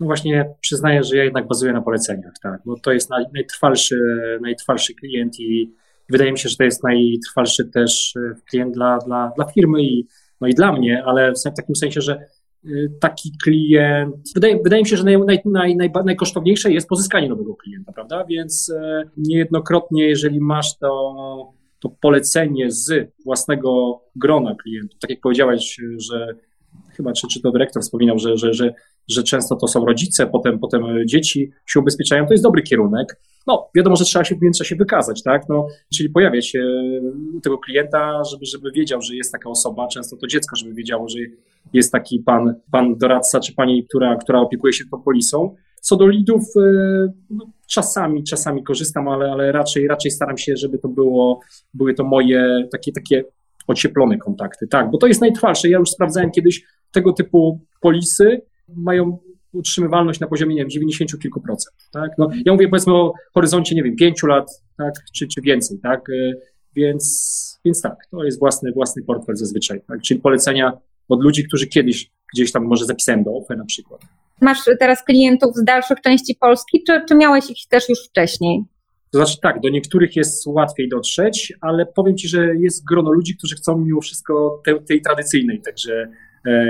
No 0.00 0.06
właśnie 0.06 0.54
przyznaję, 0.60 1.04
że 1.04 1.16
ja 1.16 1.24
jednak 1.24 1.48
bazuję 1.48 1.72
na 1.72 1.82
poleceniach, 1.82 2.32
tak, 2.42 2.60
bo 2.64 2.80
to 2.80 2.92
jest 2.92 3.10
naj, 3.10 3.24
najtrwalszy, 3.34 3.96
najtrwalszy 4.40 4.94
klient 4.94 5.40
i, 5.40 5.74
Wydaje 6.08 6.32
mi 6.32 6.38
się, 6.38 6.48
że 6.48 6.56
to 6.56 6.64
jest 6.64 6.82
najtrwalszy 6.82 7.64
też 7.64 8.14
klient 8.50 8.74
dla, 8.74 8.98
dla, 8.98 9.32
dla 9.36 9.44
firmy 9.44 9.82
i, 9.82 10.06
no 10.40 10.48
i 10.48 10.54
dla 10.54 10.72
mnie, 10.72 11.02
ale 11.06 11.32
w 11.32 11.56
takim 11.56 11.76
sensie, 11.76 12.00
że 12.00 12.26
taki 13.00 13.32
klient. 13.44 14.14
Wydaje, 14.34 14.58
wydaje 14.64 14.82
mi 14.82 14.88
się, 14.88 14.96
że 14.96 15.04
naj, 15.04 15.18
naj, 15.46 15.76
naj, 15.76 15.90
najkosztowniejsze 16.04 16.72
jest 16.72 16.88
pozyskanie 16.88 17.28
nowego 17.28 17.54
klienta, 17.54 17.92
prawda? 17.92 18.24
Więc 18.24 18.74
niejednokrotnie, 19.16 20.08
jeżeli 20.08 20.40
masz 20.40 20.78
to 20.78 21.14
to 21.80 21.88
polecenie 22.00 22.70
z 22.70 23.12
własnego 23.24 24.00
grona 24.16 24.54
klientów. 24.54 24.98
Tak 25.00 25.10
jak 25.10 25.20
powiedziałeś, 25.20 25.76
że 25.96 26.34
chyba 26.96 27.12
czy, 27.12 27.28
czy 27.28 27.42
to 27.42 27.50
dyrektor 27.50 27.82
wspominał, 27.82 28.18
że, 28.18 28.36
że, 28.36 28.54
że, 28.54 28.74
że 29.08 29.22
często 29.22 29.56
to 29.56 29.68
są 29.68 29.84
rodzice, 29.84 30.26
potem, 30.26 30.58
potem 30.58 30.82
dzieci 31.06 31.50
się 31.66 31.80
ubezpieczają, 31.80 32.26
to 32.26 32.32
jest 32.32 32.44
dobry 32.44 32.62
kierunek. 32.62 33.20
No, 33.46 33.68
wiadomo, 33.74 33.96
że 33.96 34.04
trzeba 34.04 34.24
się, 34.24 34.34
trzeba 34.54 34.68
się 34.68 34.76
wykazać, 34.76 35.22
tak? 35.22 35.42
No, 35.48 35.66
czyli 35.94 36.10
pojawia 36.10 36.42
się 36.42 36.66
u 37.36 37.40
tego 37.40 37.58
klienta, 37.58 38.22
żeby, 38.30 38.46
żeby 38.46 38.70
wiedział, 38.72 39.02
że 39.02 39.16
jest 39.16 39.32
taka 39.32 39.50
osoba, 39.50 39.88
często 39.88 40.16
to 40.16 40.26
dziecko, 40.26 40.56
żeby 40.56 40.74
wiedziało, 40.74 41.08
że 41.08 41.18
jest 41.72 41.92
taki 41.92 42.20
pan, 42.20 42.54
pan 42.70 42.98
doradca 42.98 43.40
czy 43.40 43.54
pani, 43.54 43.84
która, 43.84 44.16
która 44.16 44.40
opiekuje 44.40 44.72
się 44.72 44.84
tą 44.90 45.02
polisą. 45.02 45.54
Co 45.80 45.96
do 45.96 46.08
lidów, 46.08 46.42
e, 46.56 47.12
no, 47.30 47.46
czasami, 47.66 48.24
czasami 48.24 48.64
korzystam, 48.64 49.08
ale, 49.08 49.32
ale 49.32 49.52
raczej, 49.52 49.88
raczej 49.88 50.10
staram 50.10 50.38
się, 50.38 50.56
żeby 50.56 50.78
to 50.78 50.88
było, 50.88 51.40
były 51.74 51.94
to 51.94 52.04
moje 52.04 52.68
takie, 52.72 52.92
takie 52.92 53.24
ocieplone 53.66 54.18
kontakty. 54.18 54.66
Tak, 54.66 54.90
bo 54.90 54.98
to 54.98 55.06
jest 55.06 55.20
najtrwalsze. 55.20 55.68
Ja 55.68 55.78
już 55.78 55.90
sprawdzałem 55.90 56.30
kiedyś 56.30 56.64
tego 56.92 57.12
typu 57.12 57.60
polisy, 57.80 58.40
mają 58.68 59.18
utrzymywalność 59.52 60.20
na 60.20 60.26
poziomie, 60.26 60.54
nie 60.54 60.60
wiem, 60.60 60.70
90 60.70 61.18
kilku 61.22 61.40
procent, 61.40 61.76
tak? 61.92 62.10
No, 62.18 62.28
ja 62.46 62.52
mówię 62.52 62.68
powiedzmy 62.68 62.94
o 62.94 63.12
horyzoncie, 63.34 63.74
nie 63.74 63.82
wiem, 63.82 63.96
5 63.96 64.22
lat, 64.22 64.62
tak, 64.76 64.92
czy, 65.14 65.28
czy 65.28 65.40
więcej, 65.40 65.78
tak? 65.82 66.00
E, 66.10 66.32
więc, 66.76 67.60
więc 67.64 67.82
tak, 67.82 67.96
to 68.10 68.24
jest 68.24 68.38
własny, 68.38 68.72
własny 68.72 69.02
portfel 69.02 69.36
zazwyczaj, 69.36 69.80
tak? 69.88 70.02
Czyli 70.02 70.20
polecenia 70.20 70.72
od 71.08 71.22
ludzi, 71.22 71.44
którzy 71.44 71.66
kiedyś 71.66 72.10
gdzieś 72.34 72.52
tam 72.52 72.64
może 72.64 72.84
zapisałem 72.84 73.24
do 73.24 73.30
OFE 73.36 73.56
na 73.56 73.64
przykład. 73.64 74.00
Masz 74.40 74.58
teraz 74.78 75.04
klientów 75.04 75.56
z 75.56 75.64
dalszych 75.64 76.00
części 76.00 76.36
Polski, 76.40 76.82
czy, 76.86 77.02
czy 77.08 77.14
miałeś 77.14 77.50
ich 77.50 77.68
też 77.68 77.88
już 77.88 78.08
wcześniej? 78.08 78.64
To 79.10 79.18
znaczy 79.18 79.40
tak, 79.42 79.60
do 79.60 79.68
niektórych 79.68 80.16
jest 80.16 80.46
łatwiej 80.46 80.88
dotrzeć, 80.88 81.52
ale 81.60 81.86
powiem 81.86 82.16
Ci, 82.16 82.28
że 82.28 82.54
jest 82.56 82.84
grono 82.84 83.12
ludzi, 83.12 83.36
którzy 83.36 83.56
chcą 83.56 83.78
mimo 83.78 84.00
wszystko 84.00 84.62
tej, 84.64 84.84
tej 84.84 85.02
tradycyjnej 85.02 85.60
także 85.62 86.08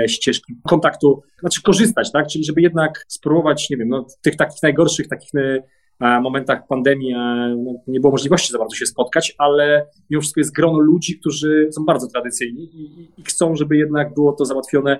ścieżki 0.07 0.55
kontaktu, 0.69 1.23
znaczy 1.39 1.61
korzystać, 1.61 2.11
tak? 2.11 2.27
Czyli 2.27 2.43
żeby 2.43 2.61
jednak 2.61 3.05
spróbować, 3.07 3.69
nie 3.69 3.77
wiem, 3.77 3.89
no, 3.89 4.05
tych 4.21 4.35
takich 4.35 4.63
najgorszych 4.63 5.07
takich 5.07 5.29
e, 5.35 6.21
momentach 6.21 6.67
pandemii 6.67 7.13
e, 7.13 7.17
no, 7.57 7.73
nie 7.87 7.99
było 7.99 8.11
możliwości 8.11 8.51
za 8.51 8.59
bardzo 8.59 8.75
się 8.75 8.85
spotkać, 8.85 9.35
ale 9.37 9.87
mimo 10.09 10.21
wszystko 10.21 10.39
jest 10.41 10.55
grono 10.55 10.79
ludzi, 10.79 11.19
którzy 11.19 11.69
są 11.71 11.85
bardzo 11.85 12.07
tradycyjni 12.07 12.63
i, 12.63 13.09
i, 13.17 13.23
chcą, 13.23 13.55
żeby 13.55 13.77
jednak 13.77 14.13
było 14.13 14.33
to 14.33 14.45
załatwione 14.45 14.99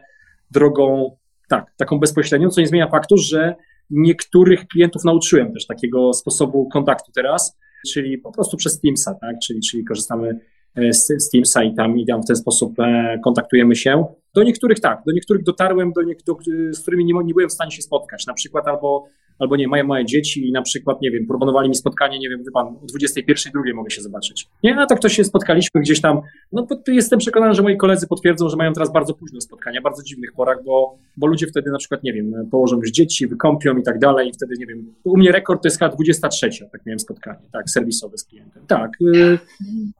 drogą, 0.52 1.18
tak, 1.50 1.74
taką 1.78 2.00
bezpośrednią, 2.00 2.50
co 2.50 2.62
nie 2.62 2.68
zmienia 2.68 2.88
faktu, 2.88 3.18
że 3.18 3.56
niektórych 3.90 4.68
klientów 4.68 5.04
nauczyłem 5.04 5.54
też 5.54 5.66
takiego 5.66 6.14
sposobu 6.14 6.70
kontaktu 6.70 7.12
teraz, 7.16 7.58
czyli 7.88 8.18
po 8.18 8.32
prostu 8.32 8.58
przez 8.58 8.82
Teamsa, 8.82 9.16
tak, 9.22 9.36
czyli, 9.48 9.60
czyli 9.62 9.86
korzystamy 9.86 10.40
e, 10.76 10.94
z, 10.94 11.08
z 11.18 11.30
Teamsa 11.30 11.64
i 11.64 11.76
tam, 11.76 11.98
i 11.98 12.06
tam 12.06 12.24
w 12.24 12.28
ten 12.28 12.36
sposób 12.36 12.80
e, 12.80 13.20
kontaktujemy 13.24 13.76
się. 13.76 14.06
Do 14.36 14.44
niektórych 14.44 14.80
tak, 14.80 15.02
do 15.08 15.14
niektórych 15.14 15.44
dotarłem, 15.44 15.92
do, 15.94 16.02
do 16.26 16.38
z 16.72 16.82
którymi 16.82 17.06
nie, 17.06 17.14
nie 17.24 17.34
byłem 17.34 17.50
w 17.50 17.54
stanie 17.54 17.72
się 17.72 17.82
spotkać, 17.82 18.26
na 18.28 18.34
przykład 18.34 18.68
albo 18.68 19.08
albo 19.40 19.56
nie, 19.56 19.68
mają 19.68 19.84
małe 19.84 20.06
dzieci 20.06 20.48
i 20.48 20.52
na 20.52 20.62
przykład, 20.62 21.02
nie 21.02 21.12
wiem, 21.12 21.28
proponowali 21.28 21.70
mi 21.70 21.76
spotkanie, 21.76 22.20
nie 22.20 22.30
wiem, 22.30 22.40
wie 22.40 22.52
pan, 22.52 22.68
o 22.68 22.86
21.02 23.00 23.74
mogę 23.74 23.90
się 23.90 24.02
zobaczyć. 24.02 24.48
Nie, 24.64 24.76
a 24.80 24.86
tak 24.86 25.00
to 25.00 25.10
się 25.10 25.24
spotkaliśmy 25.24 25.82
gdzieś 25.82 26.02
tam, 26.02 26.22
no 26.52 26.68
jestem 26.88 27.20
przekonany, 27.20 27.54
że 27.54 27.62
moi 27.62 27.78
koledzy 27.78 28.08
potwierdzą, 28.08 28.50
że 28.50 28.58
mają 28.58 28.74
teraz 28.74 28.94
bardzo 28.94 29.14
późne 29.14 29.42
spotkania, 29.42 29.82
bardzo 29.82 30.04
dziwnych 30.04 30.34
porach, 30.34 30.58
bo, 30.66 30.98
bo 31.18 31.28
ludzie 31.28 31.48
wtedy 31.48 31.72
na 31.72 31.78
przykład, 31.78 32.04
nie 32.04 32.14
wiem, 32.14 32.34
położą 32.52 32.78
już 32.78 32.92
dzieci, 32.92 33.28
wykąpią 33.28 33.78
i 33.78 33.84
tak 33.84 34.00
dalej 34.00 34.30
i 34.30 34.34
wtedy, 34.34 34.54
nie 34.60 34.66
wiem, 34.66 34.94
u 35.04 35.18
mnie 35.18 35.32
rekord 35.32 35.64
to 35.64 35.68
jest 35.68 35.80
chyba 35.80 35.96
23, 35.96 36.50
tak 36.72 36.86
miałem 36.86 37.00
spotkanie, 37.00 37.40
tak, 37.52 37.70
serwisowe 37.70 38.18
z 38.18 38.24
klientem. 38.24 38.64
Tak, 38.68 38.92
yy, 39.00 39.40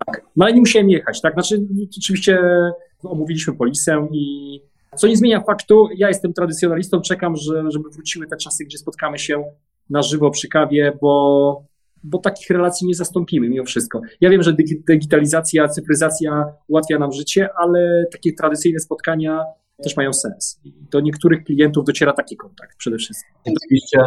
tak, 0.06 0.22
no 0.36 0.46
ale 0.46 0.54
nie 0.54 0.60
musiałem 0.60 0.90
jechać, 0.90 1.22
tak, 1.22 1.34
znaczy 1.34 1.62
oczywiście 1.98 2.40
omówiliśmy 3.08 3.54
polisę 3.54 4.08
i 4.12 4.62
co 4.96 5.08
nie 5.08 5.18
zmienia 5.18 5.42
faktu, 5.42 5.88
ja 5.98 6.08
jestem 6.08 6.34
tradycjonalistą, 6.34 7.02
czekam, 7.02 7.36
że, 7.36 7.64
żeby 7.70 7.90
wróciły 7.90 8.28
te 8.28 8.38
czasy, 8.38 8.66
gdzie 8.66 8.78
spotkamy 8.78 9.20
się 9.20 9.44
na 9.90 10.02
żywo 10.02 10.32
przy 10.32 10.48
kawie, 10.48 10.98
bo, 11.02 11.64
bo 12.04 12.18
takich 12.18 12.50
relacji 12.50 12.88
nie 12.88 12.96
zastąpimy 12.96 13.50
mimo 13.50 13.66
wszystko. 13.66 14.02
Ja 14.22 14.30
wiem, 14.30 14.44
że 14.44 14.56
digitalizacja, 14.90 15.68
cyfryzacja 15.68 16.46
ułatwia 16.68 17.00
nam 17.00 17.12
życie, 17.12 17.50
ale 17.58 18.06
takie 18.12 18.34
tradycyjne 18.34 18.80
spotkania 18.80 19.44
też 19.84 19.98
mają 19.98 20.14
sens. 20.14 20.62
Do 20.92 21.00
niektórych 21.00 21.44
klientów 21.44 21.86
dociera 21.86 22.14
taki 22.14 22.38
kontakt 22.38 22.78
przede 22.78 22.98
wszystkim. 22.98 23.34
Oczywiście 23.46 24.00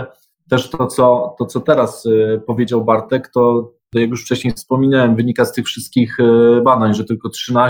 też 0.50 0.70
to, 0.70 0.86
co, 0.86 1.34
to, 1.38 1.46
co 1.46 1.60
teraz 1.60 2.06
y, 2.06 2.40
powiedział 2.46 2.84
Bartek, 2.84 3.28
to 3.28 3.72
jak 3.94 4.10
już 4.10 4.24
wcześniej 4.24 4.54
wspominałem, 4.54 5.16
wynika 5.16 5.44
z 5.44 5.52
tych 5.52 5.66
wszystkich 5.66 6.20
y, 6.20 6.62
badań, 6.64 6.94
że 6.94 7.04
tylko 7.04 7.28
13% 7.28 7.68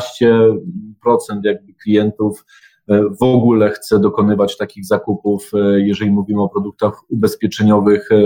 jakby 1.43 1.75
klientów 1.75 2.45
E, 2.89 3.03
w 3.21 3.23
ogóle 3.23 3.71
chce 3.71 3.99
dokonywać 3.99 4.57
takich 4.57 4.87
zakupów, 4.87 5.51
e, 5.55 5.81
jeżeli 5.81 6.11
mówimy 6.11 6.43
o 6.43 6.49
produktach 6.49 7.11
ubezpieczeniowych, 7.11 8.13
e, 8.13 8.17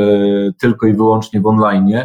tylko 0.60 0.86
i 0.86 0.94
wyłącznie 0.94 1.40
w 1.40 1.46
online. 1.46 1.98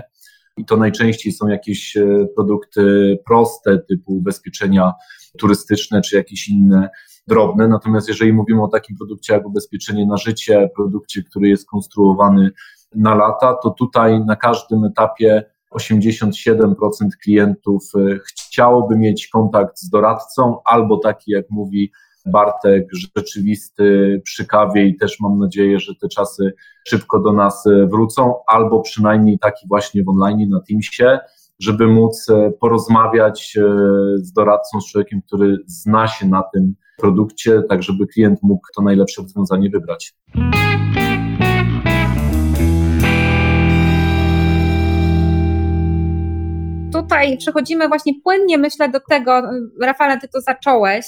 I 0.57 0.65
to 0.65 0.77
najczęściej 0.77 1.33
są 1.33 1.47
jakieś 1.47 1.97
produkty 2.35 3.17
proste, 3.25 3.79
typu 3.79 4.13
ubezpieczenia 4.13 4.93
turystyczne 5.39 6.01
czy 6.01 6.15
jakieś 6.15 6.49
inne 6.49 6.89
drobne. 7.27 7.67
Natomiast 7.67 8.07
jeżeli 8.07 8.33
mówimy 8.33 8.63
o 8.63 8.67
takim 8.67 8.97
produkcie 8.97 9.33
jak 9.33 9.45
ubezpieczenie 9.45 10.05
na 10.05 10.17
życie, 10.17 10.69
produkcie, 10.75 11.23
który 11.23 11.49
jest 11.49 11.69
konstruowany 11.69 12.51
na 12.95 13.15
lata, 13.15 13.55
to 13.63 13.69
tutaj 13.69 14.25
na 14.25 14.35
każdym 14.35 14.83
etapie 14.83 15.43
87% 15.75 16.31
klientów 17.23 17.83
chciałoby 18.27 18.97
mieć 18.97 19.27
kontakt 19.27 19.79
z 19.79 19.89
doradcą 19.89 20.57
albo 20.65 20.97
taki, 20.97 21.31
jak 21.31 21.45
mówi 21.49 21.91
Bartek 22.31 22.87
rzeczywisty 22.93 24.21
przy 24.23 24.45
kawie 24.45 24.87
i 24.87 24.97
też 24.97 25.19
mam 25.19 25.39
nadzieję, 25.39 25.79
że 25.79 25.93
te 26.01 26.07
czasy 26.07 26.53
szybko 26.87 27.19
do 27.19 27.33
nas 27.33 27.67
e, 27.67 27.87
wrócą, 27.87 28.33
albo 28.47 28.81
przynajmniej 28.81 29.39
taki 29.39 29.67
właśnie 29.67 30.03
w 30.03 30.09
online 30.09 30.49
na 30.49 30.59
Teamsie, 30.69 31.19
żeby 31.59 31.87
móc 31.87 32.29
e, 32.29 32.51
porozmawiać 32.59 33.57
e, 33.57 33.63
z 34.17 34.33
doradcą, 34.33 34.81
z 34.81 34.91
człowiekiem, 34.91 35.21
który 35.21 35.57
zna 35.67 36.07
się 36.07 36.27
na 36.27 36.43
tym 36.53 36.75
produkcie, 36.97 37.63
tak 37.69 37.83
żeby 37.83 38.07
klient 38.07 38.39
mógł 38.43 38.67
to 38.75 38.81
najlepsze 38.81 39.21
rozwiązanie 39.21 39.69
wybrać. 39.69 40.13
Tutaj 47.07 47.37
przechodzimy 47.37 47.87
właśnie 47.87 48.13
płynnie, 48.23 48.57
myślę, 48.57 48.89
do 48.89 48.99
tego, 49.09 49.41
Rafale, 49.81 50.19
ty 50.19 50.27
to 50.27 50.41
zacząłeś, 50.41 51.05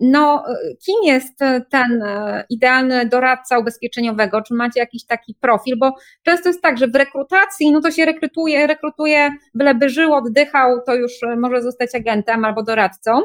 no, 0.00 0.44
kim 0.86 0.94
jest 1.04 1.38
ten 1.70 2.02
e, 2.02 2.44
idealny 2.50 3.06
doradca 3.06 3.58
ubezpieczeniowego? 3.58 4.42
Czy 4.42 4.54
macie 4.54 4.80
jakiś 4.80 5.06
taki 5.06 5.34
profil? 5.40 5.78
Bo 5.78 5.94
często 6.22 6.48
jest 6.48 6.62
tak, 6.62 6.78
że 6.78 6.88
w 6.88 6.94
rekrutacji, 6.94 7.72
no 7.72 7.80
to 7.80 7.90
się 7.90 8.04
rekrutuje, 8.04 8.66
rekrutuje, 8.66 9.30
byleby 9.54 9.88
żył, 9.88 10.14
oddychał, 10.14 10.80
to 10.86 10.94
już 10.94 11.22
e, 11.22 11.36
może 11.36 11.62
zostać 11.62 11.94
agentem 11.94 12.44
albo 12.44 12.62
doradcą. 12.62 13.20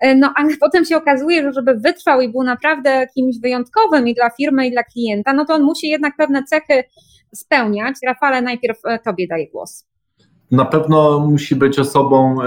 E, 0.00 0.14
no, 0.14 0.32
ale 0.36 0.48
potem 0.60 0.84
się 0.84 0.96
okazuje, 0.96 1.42
że 1.42 1.52
żeby 1.52 1.74
wytrwał 1.74 2.20
i 2.20 2.28
był 2.28 2.42
naprawdę 2.42 3.06
kimś 3.14 3.36
wyjątkowym 3.42 4.08
i 4.08 4.14
dla 4.14 4.30
firmy, 4.30 4.66
i 4.66 4.70
dla 4.70 4.82
klienta, 4.82 5.32
no 5.32 5.44
to 5.44 5.54
on 5.54 5.62
musi 5.62 5.88
jednak 5.88 6.16
pewne 6.16 6.42
cechy 6.44 6.84
spełniać. 7.34 7.96
Rafale, 8.06 8.42
najpierw 8.42 8.78
Tobie 9.04 9.26
daję 9.28 9.50
głos 9.50 9.93
na 10.54 10.64
pewno 10.64 11.18
musi 11.18 11.56
być 11.56 11.78
osobą 11.78 12.42
e, 12.42 12.46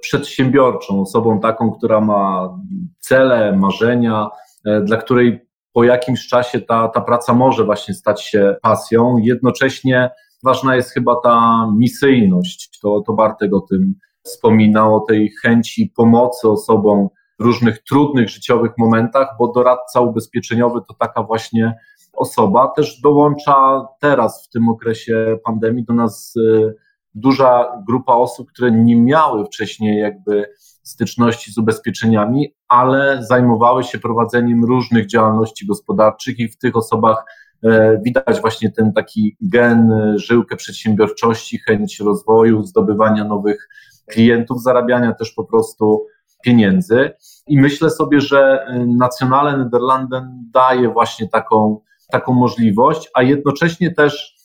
przedsiębiorczą, 0.00 1.00
osobą 1.00 1.40
taką, 1.40 1.70
która 1.70 2.00
ma 2.00 2.54
cele, 2.98 3.56
marzenia, 3.56 4.28
e, 4.64 4.80
dla 4.80 4.96
której 4.96 5.48
po 5.72 5.84
jakimś 5.84 6.28
czasie 6.28 6.60
ta, 6.60 6.88
ta 6.88 7.00
praca 7.00 7.34
może 7.34 7.64
właśnie 7.64 7.94
stać 7.94 8.24
się 8.24 8.56
pasją. 8.62 9.16
Jednocześnie 9.18 10.10
ważna 10.44 10.76
jest 10.76 10.90
chyba 10.90 11.16
ta 11.22 11.66
misyjność. 11.76 12.78
To, 12.82 13.00
to 13.06 13.12
Bartek 13.12 13.54
o 13.54 13.60
tym 13.60 13.94
wspominał, 14.22 14.96
o 14.96 15.00
tej 15.00 15.30
chęci 15.42 15.92
pomocy 15.96 16.48
osobom 16.48 17.08
w 17.38 17.44
różnych 17.44 17.82
trudnych 17.82 18.28
życiowych 18.28 18.72
momentach, 18.78 19.28
bo 19.38 19.52
doradca 19.52 20.00
ubezpieczeniowy 20.00 20.80
to 20.88 20.94
taka 20.94 21.22
właśnie 21.22 21.74
osoba. 22.12 22.72
Też 22.76 23.00
dołącza 23.00 23.86
teraz 24.00 24.46
w 24.46 24.50
tym 24.50 24.68
okresie 24.68 25.38
pandemii 25.44 25.84
do 25.84 25.94
nas 25.94 26.34
e, 26.36 26.72
duża 27.14 27.82
grupa 27.86 28.12
osób, 28.12 28.48
które 28.52 28.70
nie 28.72 28.96
miały 28.96 29.44
wcześniej 29.44 30.00
jakby 30.00 30.46
styczności 30.82 31.52
z 31.52 31.58
ubezpieczeniami, 31.58 32.54
ale 32.68 33.24
zajmowały 33.24 33.84
się 33.84 33.98
prowadzeniem 33.98 34.64
różnych 34.64 35.06
działalności 35.06 35.66
gospodarczych 35.66 36.38
i 36.38 36.48
w 36.48 36.58
tych 36.58 36.76
osobach 36.76 37.24
e, 37.64 38.00
widać 38.04 38.40
właśnie 38.40 38.72
ten 38.72 38.92
taki 38.92 39.36
gen, 39.40 39.92
żyłkę 40.16 40.56
przedsiębiorczości, 40.56 41.58
chęć 41.58 42.00
rozwoju, 42.00 42.62
zdobywania 42.62 43.24
nowych 43.24 43.68
klientów, 44.06 44.62
zarabiania 44.62 45.14
też 45.14 45.32
po 45.32 45.44
prostu 45.44 46.06
pieniędzy. 46.42 47.10
I 47.46 47.60
myślę 47.60 47.90
sobie, 47.90 48.20
że 48.20 48.66
Nationale 48.98 49.56
Nederlanden 49.56 50.50
daje 50.54 50.88
właśnie 50.88 51.28
taką, 51.28 51.80
taką 52.10 52.32
możliwość, 52.32 53.10
a 53.14 53.22
jednocześnie 53.22 53.94
też 53.94 54.37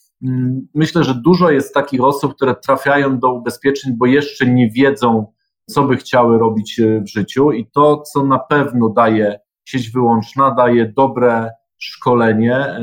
myślę, 0.76 1.04
że 1.04 1.16
dużo 1.16 1.50
jest 1.50 1.74
takich 1.74 2.04
osób, 2.04 2.36
które 2.36 2.56
trafiają 2.56 3.20
do 3.20 3.34
ubezpieczeń, 3.34 3.94
bo 3.98 4.06
jeszcze 4.06 4.48
nie 4.48 4.70
wiedzą, 4.70 5.34
co 5.70 5.84
by 5.84 5.98
chciały 5.98 6.40
robić 6.40 6.80
e, 6.80 7.02
w 7.02 7.10
życiu. 7.10 7.52
I 7.52 7.66
to, 7.66 8.02
co 8.02 8.26
na 8.26 8.40
pewno 8.40 8.90
daje 8.90 9.40
sieć 9.66 9.92
wyłączna, 9.92 10.52
daje 10.52 10.94
dobre 10.98 11.52
szkolenie 11.78 12.56
e, 12.56 12.82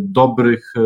dobrych 0.00 0.72
e, 0.76 0.80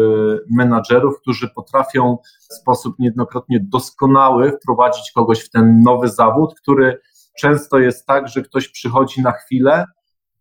menadżerów, 0.50 1.20
którzy 1.20 1.48
potrafią 1.54 2.18
w 2.50 2.54
sposób 2.54 2.98
niejednokrotnie 2.98 3.60
doskonały 3.68 4.52
wprowadzić 4.52 5.12
kogoś 5.14 5.40
w 5.40 5.50
ten 5.50 5.80
nowy 5.80 6.08
zawód, 6.08 6.54
który 6.62 7.00
często 7.38 7.78
jest 7.78 8.06
tak, 8.06 8.28
że 8.28 8.42
ktoś 8.42 8.68
przychodzi 8.68 9.22
na 9.22 9.32
chwilę, 9.32 9.84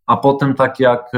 a 0.06 0.16
potem 0.16 0.54
tak 0.54 0.80
jak 0.80 1.12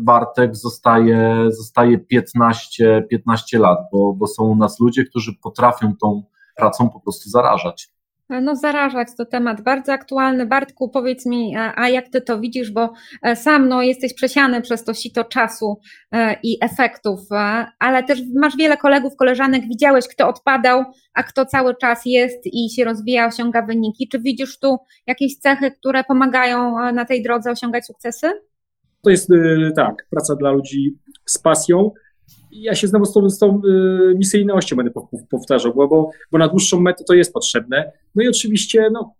Bartek 0.00 0.56
zostaje, 0.56 1.46
zostaje 1.48 1.98
15, 1.98 3.06
15 3.10 3.58
lat, 3.58 3.78
bo, 3.92 4.12
bo 4.12 4.26
są 4.26 4.44
u 4.44 4.56
nas 4.56 4.80
ludzie, 4.80 5.04
którzy 5.04 5.32
potrafią 5.42 5.92
tą 6.00 6.22
pracą 6.56 6.90
po 6.90 7.00
prostu 7.00 7.30
zarażać. 7.30 7.93
No, 8.28 8.56
zarażać 8.56 9.08
to 9.18 9.24
temat 9.24 9.60
bardzo 9.60 9.92
aktualny. 9.92 10.46
Bartku, 10.46 10.88
powiedz 10.88 11.26
mi, 11.26 11.56
e, 11.56 11.72
a 11.76 11.88
jak 11.88 12.08
ty 12.08 12.20
to 12.20 12.40
widzisz, 12.40 12.70
bo 12.70 12.92
e, 13.22 13.36
sam 13.36 13.68
no, 13.68 13.82
jesteś 13.82 14.14
przesiany 14.14 14.62
przez 14.62 14.84
to 14.84 14.94
sito 14.94 15.24
czasu 15.24 15.80
e, 16.12 16.36
i 16.42 16.58
efektów, 16.60 17.20
ale 17.78 18.02
też 18.02 18.22
masz 18.34 18.56
wiele 18.56 18.76
kolegów, 18.76 19.16
koleżanek, 19.16 19.62
widziałeś, 19.68 20.08
kto 20.08 20.28
odpadał, 20.28 20.84
a 21.14 21.22
kto 21.22 21.46
cały 21.46 21.74
czas 21.76 22.02
jest 22.06 22.38
i 22.44 22.70
się 22.70 22.84
rozwija, 22.84 23.26
osiąga 23.26 23.62
wyniki. 23.62 24.08
Czy 24.08 24.18
widzisz 24.18 24.58
tu 24.58 24.76
jakieś 25.06 25.36
cechy, 25.36 25.70
które 25.70 26.04
pomagają 26.04 26.92
na 26.92 27.04
tej 27.04 27.22
drodze 27.22 27.50
osiągać 27.50 27.86
sukcesy? 27.86 28.32
To 29.02 29.10
jest 29.10 29.28
tak, 29.76 29.94
praca 30.10 30.34
dla 30.36 30.50
ludzi 30.50 30.98
z 31.26 31.38
pasją, 31.38 31.90
ja 32.54 32.74
się 32.74 32.88
znowu 32.88 33.04
z 33.04 33.12
tą, 33.12 33.30
z 33.30 33.38
tą 33.38 33.60
y, 33.64 34.14
misyjnością 34.18 34.76
będę 34.76 34.92
powtarzał, 35.30 35.74
bo, 35.74 35.88
bo, 35.88 36.10
bo 36.32 36.38
na 36.38 36.48
dłuższą 36.48 36.80
metę 36.80 37.04
to 37.04 37.14
jest 37.14 37.32
potrzebne. 37.32 37.92
No 38.14 38.22
i 38.22 38.28
oczywiście 38.28 38.88
no, 38.92 39.14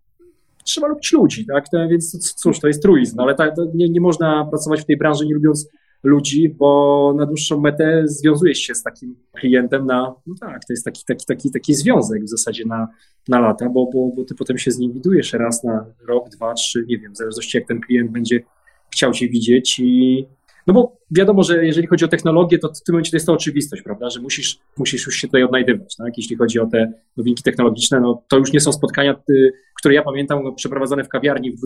trzeba 0.63 0.87
lubić 0.87 1.13
ludzi, 1.13 1.45
tak? 1.45 1.69
To, 1.69 1.87
więc 1.87 2.33
cóż, 2.35 2.59
to 2.59 2.67
jest 2.67 2.81
truizm, 2.81 3.15
no, 3.17 3.23
ale 3.23 3.35
tak, 3.35 3.55
nie, 3.73 3.89
nie 3.89 4.01
można 4.01 4.45
pracować 4.45 4.81
w 4.81 4.85
tej 4.85 4.97
branży 4.97 5.25
nie 5.25 5.33
lubiąc 5.33 5.69
ludzi, 6.03 6.49
bo 6.49 7.13
na 7.17 7.25
dłuższą 7.25 7.59
metę 7.59 8.03
związujesz 8.05 8.57
się 8.57 8.75
z 8.75 8.83
takim 8.83 9.15
klientem 9.33 9.85
na, 9.85 10.13
no 10.27 10.35
tak, 10.39 10.65
to 10.65 10.73
jest 10.73 10.85
taki, 10.85 11.01
taki, 11.07 11.25
taki, 11.25 11.51
taki 11.51 11.73
związek 11.73 12.23
w 12.23 12.29
zasadzie 12.29 12.65
na, 12.65 12.87
na 13.27 13.39
lata, 13.39 13.69
bo, 13.69 13.89
bo, 13.93 14.11
bo 14.15 14.23
ty 14.23 14.35
potem 14.35 14.57
się 14.57 14.71
z 14.71 14.77
nim 14.77 14.93
widujesz 14.93 15.33
raz 15.33 15.63
na 15.63 15.85
rok, 16.07 16.29
dwa, 16.29 16.53
trzy, 16.53 16.85
nie 16.87 16.97
wiem, 16.97 17.13
w 17.13 17.17
zależności 17.17 17.57
jak 17.57 17.67
ten 17.67 17.81
klient 17.81 18.11
będzie 18.11 18.43
chciał 18.91 19.11
cię 19.11 19.29
widzieć 19.29 19.79
i 19.79 20.25
no 20.67 20.73
bo 20.73 20.97
wiadomo, 21.11 21.43
że 21.43 21.65
jeżeli 21.65 21.87
chodzi 21.87 22.05
o 22.05 22.07
technologię, 22.07 22.59
to 22.59 22.67
w 22.67 22.83
tym 22.83 22.93
momencie 22.93 23.11
to 23.11 23.17
jest 23.17 23.25
to 23.25 23.33
oczywistość, 23.33 23.81
prawda, 23.81 24.09
że 24.09 24.21
musisz, 24.21 24.59
musisz 24.77 25.05
już 25.05 25.15
się 25.15 25.27
tutaj 25.27 25.43
odnajdywać, 25.43 25.95
tak? 25.95 26.17
Jeśli 26.17 26.35
chodzi 26.35 26.59
o 26.59 26.65
te 26.65 26.93
nowinki 27.17 27.43
technologiczne, 27.43 27.99
no 27.99 28.23
to 28.27 28.37
już 28.37 28.53
nie 28.53 28.59
są 28.59 28.71
spotkania, 28.71 29.15
y, 29.29 29.51
które 29.79 29.93
ja 29.95 30.03
pamiętam 30.03 30.55
przeprowadzone 30.55 31.03
w 31.03 31.09
kawiarni 31.09 31.51
w 31.51 31.61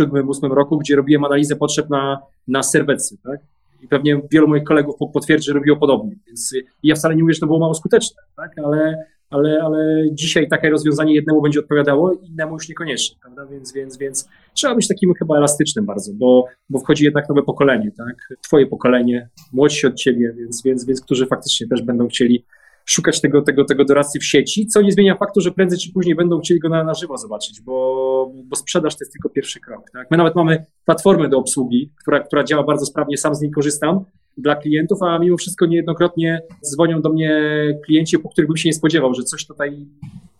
2007-2008 0.00 0.52
roku, 0.52 0.78
gdzie 0.78 0.96
robiłem 0.96 1.24
analizę 1.24 1.56
potrzeb 1.56 1.90
na, 1.90 2.22
na 2.48 2.62
serwetce, 2.62 3.16
tak? 3.24 3.40
I 3.82 3.88
pewnie 3.88 4.20
wielu 4.30 4.48
moich 4.48 4.64
kolegów 4.64 4.94
potwierdzi, 5.12 5.46
że 5.46 5.52
robiło 5.52 5.76
podobnie. 5.76 6.16
Więc 6.26 6.52
y, 6.52 6.64
ja 6.82 6.94
wcale 6.94 7.16
nie 7.16 7.22
mówię, 7.22 7.34
że 7.34 7.40
to 7.40 7.46
było 7.46 7.58
mało 7.58 7.74
skuteczne, 7.74 8.22
tak? 8.36 8.50
ale, 8.64 9.04
ale, 9.30 9.62
ale 9.62 10.04
dzisiaj 10.12 10.48
takie 10.48 10.70
rozwiązanie 10.70 11.14
jednemu 11.14 11.42
będzie 11.42 11.60
odpowiadało, 11.60 12.12
innemu 12.12 12.54
już 12.54 12.68
niekoniecznie, 12.68 13.16
prawda? 13.20 13.46
Więc, 13.46 13.72
więc, 13.72 13.98
więc 13.98 14.28
trzeba 14.54 14.74
być 14.74 14.88
takim 14.88 15.14
chyba 15.18 15.36
elastycznym 15.36 15.86
bardzo, 15.86 16.12
bo, 16.14 16.44
bo 16.70 16.78
wchodzi 16.78 17.04
jednak 17.04 17.28
nowe 17.28 17.42
pokolenie, 17.42 17.90
tak? 17.98 18.38
Twoje 18.42 18.66
pokolenie, 18.66 19.28
młodsi 19.52 19.86
od 19.86 19.94
ciebie, 19.94 20.34
więc, 20.38 20.62
więc, 20.64 20.84
więc 20.84 21.00
którzy 21.00 21.26
faktycznie 21.26 21.68
też 21.68 21.82
będą 21.82 22.08
chcieli 22.08 22.44
szukać 22.84 23.20
tego, 23.20 23.42
tego, 23.42 23.64
tego 23.64 23.84
doradcy 23.84 24.18
w 24.18 24.24
sieci, 24.24 24.66
co 24.66 24.82
nie 24.82 24.92
zmienia 24.92 25.16
faktu, 25.16 25.40
że 25.40 25.50
prędzej 25.50 25.78
czy 25.78 25.92
później 25.92 26.14
będą 26.14 26.40
chcieli 26.40 26.60
go 26.60 26.68
na, 26.68 26.84
na 26.84 26.94
żywo 26.94 27.18
zobaczyć, 27.18 27.60
bo, 27.60 28.32
bo 28.44 28.56
sprzedaż 28.56 28.96
to 28.96 29.04
jest 29.04 29.12
tylko 29.12 29.28
pierwszy 29.28 29.60
krok. 29.60 29.90
Tak? 29.92 30.10
My 30.10 30.16
nawet 30.16 30.34
mamy 30.34 30.64
platformę 30.84 31.28
do 31.28 31.38
obsługi, 31.38 31.90
która, 32.02 32.20
która 32.20 32.44
działa 32.44 32.62
bardzo 32.62 32.86
sprawnie, 32.86 33.16
sam 33.16 33.34
z 33.34 33.40
niej 33.40 33.50
korzystam 33.50 34.04
dla 34.38 34.56
klientów, 34.56 35.02
a 35.02 35.18
mimo 35.18 35.36
wszystko 35.36 35.66
niejednokrotnie 35.66 36.42
dzwonią 36.64 37.00
do 37.00 37.08
mnie 37.08 37.40
klienci, 37.84 38.18
po 38.18 38.28
których 38.28 38.48
bym 38.48 38.56
się 38.56 38.68
nie 38.68 38.72
spodziewał, 38.72 39.14
że 39.14 39.22
coś 39.22 39.46
tutaj, 39.46 39.86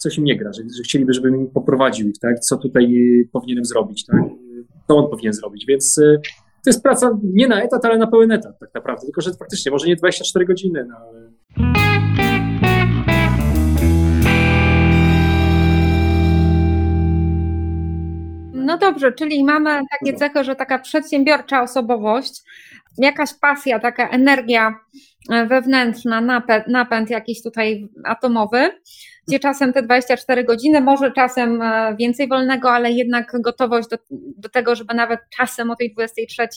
coś 0.00 0.18
im 0.18 0.24
nie 0.24 0.36
gra, 0.36 0.52
że, 0.52 0.62
że 0.76 0.82
chcieliby, 0.82 1.12
żebym 1.12 1.36
im 1.36 1.50
poprowadził 1.50 2.08
ich, 2.08 2.18
tak? 2.18 2.40
co 2.40 2.56
tutaj 2.56 2.96
powinienem 3.32 3.64
zrobić, 3.64 4.06
tak? 4.06 4.20
co 4.88 4.96
on 4.96 5.10
powinien 5.10 5.32
zrobić, 5.32 5.66
więc 5.66 5.98
y, 5.98 6.20
to 6.64 6.70
jest 6.70 6.82
praca 6.82 7.18
nie 7.22 7.48
na 7.48 7.62
etat, 7.62 7.84
ale 7.84 7.98
na 7.98 8.06
pełen 8.06 8.32
etat 8.32 8.58
tak 8.60 8.74
naprawdę, 8.74 9.06
tylko 9.06 9.20
że 9.20 9.34
faktycznie 9.34 9.72
może 9.72 9.86
nie 9.86 9.96
24 9.96 10.46
godziny, 10.46 10.86
no 10.88 10.96
ale... 10.96 11.30
No 18.52 18.78
dobrze, 18.78 19.12
czyli 19.12 19.44
mamy 19.44 19.80
takie 20.00 20.16
cechy, 20.16 20.44
że 20.44 20.56
taka 20.56 20.78
przedsiębiorcza 20.78 21.62
osobowość, 21.62 22.42
jakaś 22.98 23.34
pasja, 23.34 23.78
taka 23.78 24.08
energia 24.08 24.74
e, 25.30 25.46
wewnętrzna, 25.46 26.20
napęd, 26.20 26.66
napęd 26.68 27.10
jakiś 27.10 27.42
tutaj 27.42 27.88
atomowy, 28.04 28.70
gdzie 29.28 29.38
czasem 29.38 29.72
te 29.72 29.82
24 29.82 30.44
godziny, 30.44 30.80
może 30.80 31.12
czasem 31.12 31.62
e, 31.62 31.96
więcej 31.98 32.28
wolnego, 32.28 32.72
ale 32.72 32.92
jednak 32.92 33.32
gotowość 33.40 33.88
do, 33.88 33.96
do 34.36 34.48
tego, 34.48 34.74
żeby 34.74 34.94
nawet 34.94 35.20
czasem 35.36 35.70
o 35.70 35.76
tej 35.76 35.92
23 35.92 36.48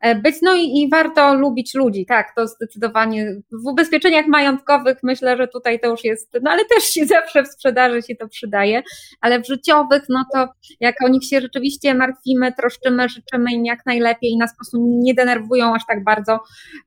E, 0.00 0.14
być. 0.14 0.34
No 0.42 0.54
i, 0.54 0.62
i, 0.62 0.88
warto 0.90 1.34
lubić 1.34 1.74
ludzi, 1.74 2.06
tak, 2.06 2.32
to 2.36 2.46
zdecydowanie. 2.46 3.36
W 3.64 3.66
ubezpieczeniach 3.66 4.26
majątkowych 4.26 4.98
myślę, 5.02 5.36
że 5.36 5.48
tutaj 5.48 5.80
to 5.80 5.90
już 5.90 6.04
jest, 6.04 6.38
no 6.42 6.50
ale 6.50 6.64
też 6.64 6.84
się 6.84 7.06
zawsze 7.16 7.42
w 7.42 7.48
sprzedaży 7.48 8.02
się 8.02 8.16
to 8.16 8.28
przydaje, 8.28 8.82
ale 9.20 9.40
w 9.40 9.46
życiowych, 9.46 10.02
no 10.08 10.24
to 10.32 10.48
jak 10.80 11.02
o 11.04 11.08
nich 11.08 11.24
się 11.24 11.40
rzeczywiście 11.40 11.94
martwimy, 11.94 12.52
troszczymy, 12.52 13.08
życzymy 13.08 13.52
im 13.52 13.64
jak 13.64 13.86
najlepiej 13.86 14.30
i 14.30 14.38
nas 14.38 14.52
po 14.52 14.56
prostu 14.56 14.76
nie 14.80 15.14
denerwują 15.14 15.74
aż 15.74 15.82
tak 15.88 16.04
bardzo, 16.04 16.38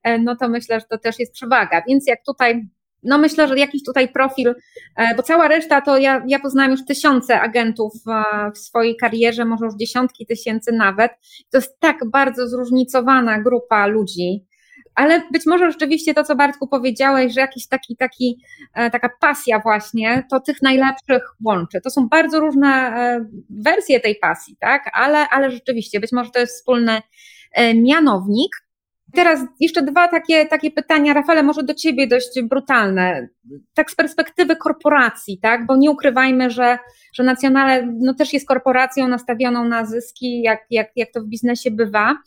e, 0.03 0.19
no 0.19 0.35
to 0.35 0.49
myślę, 0.49 0.79
że 0.79 0.85
to 0.89 0.97
też 0.97 1.19
jest 1.19 1.33
przewaga. 1.33 1.81
Więc 1.87 2.07
jak 2.07 2.19
tutaj 2.25 2.67
no 3.03 3.17
myślę, 3.17 3.47
że 3.47 3.59
jakiś 3.59 3.83
tutaj 3.83 4.07
profil, 4.07 4.55
e, 4.95 5.15
bo 5.15 5.23
cała 5.23 5.47
reszta 5.47 5.81
to 5.81 5.97
ja, 5.97 6.23
ja 6.27 6.39
poznałam 6.39 6.71
już 6.71 6.85
tysiące 6.85 7.41
agentów 7.41 7.93
w 8.55 8.57
swojej 8.57 8.97
karierze, 8.97 9.45
może 9.45 9.65
już 9.65 9.75
dziesiątki 9.75 10.25
tysięcy 10.25 10.71
nawet. 10.71 11.11
To 11.51 11.57
jest 11.57 11.79
tak 11.79 11.97
bardzo 12.11 12.47
zróżnicowana 12.47 13.41
grupa 13.41 13.87
ludzi, 13.87 14.45
ale 14.95 15.21
być 15.31 15.45
może 15.45 15.71
rzeczywiście 15.71 16.13
to, 16.13 16.23
co 16.23 16.35
Bartku 16.35 16.67
powiedziałeś, 16.67 17.33
że 17.33 17.41
jakiś 17.41 17.67
taki, 17.67 17.95
taki, 17.95 18.43
e, 18.73 18.89
taka 18.89 19.09
pasja 19.21 19.59
właśnie, 19.59 20.23
to 20.31 20.39
tych 20.39 20.61
najlepszych 20.61 21.23
łączy. 21.45 21.81
To 21.83 21.89
są 21.89 22.07
bardzo 22.09 22.39
różne 22.39 22.67
e, 22.67 23.25
wersje 23.49 23.99
tej 23.99 24.15
pasji, 24.15 24.55
tak? 24.59 24.89
Ale, 24.93 25.29
ale 25.29 25.51
rzeczywiście, 25.51 25.99
być 25.99 26.11
może 26.11 26.31
to 26.31 26.39
jest 26.39 26.55
wspólny 26.55 27.01
mianownik. 27.75 28.51
Teraz 29.13 29.39
jeszcze 29.59 29.81
dwa 29.81 30.07
takie, 30.07 30.45
takie 30.45 30.71
pytania, 30.71 31.13
Rafale, 31.13 31.43
może 31.43 31.63
do 31.63 31.73
Ciebie 31.73 32.07
dość 32.07 32.41
brutalne. 32.41 33.27
Tak 33.73 33.91
z 33.91 33.95
perspektywy 33.95 34.55
korporacji, 34.55 35.39
tak? 35.41 35.65
Bo 35.65 35.77
nie 35.77 35.91
ukrywajmy, 35.91 36.49
że, 36.49 36.77
że 37.13 37.23
Nacjonale 37.23 37.93
no, 37.99 38.13
też 38.13 38.33
jest 38.33 38.47
korporacją 38.47 39.07
nastawioną 39.07 39.65
na 39.65 39.85
zyski, 39.85 40.41
jak, 40.41 40.59
jak, 40.69 40.87
jak 40.95 41.11
to 41.13 41.21
w 41.21 41.25
biznesie 41.25 41.71
bywa. 41.71 42.17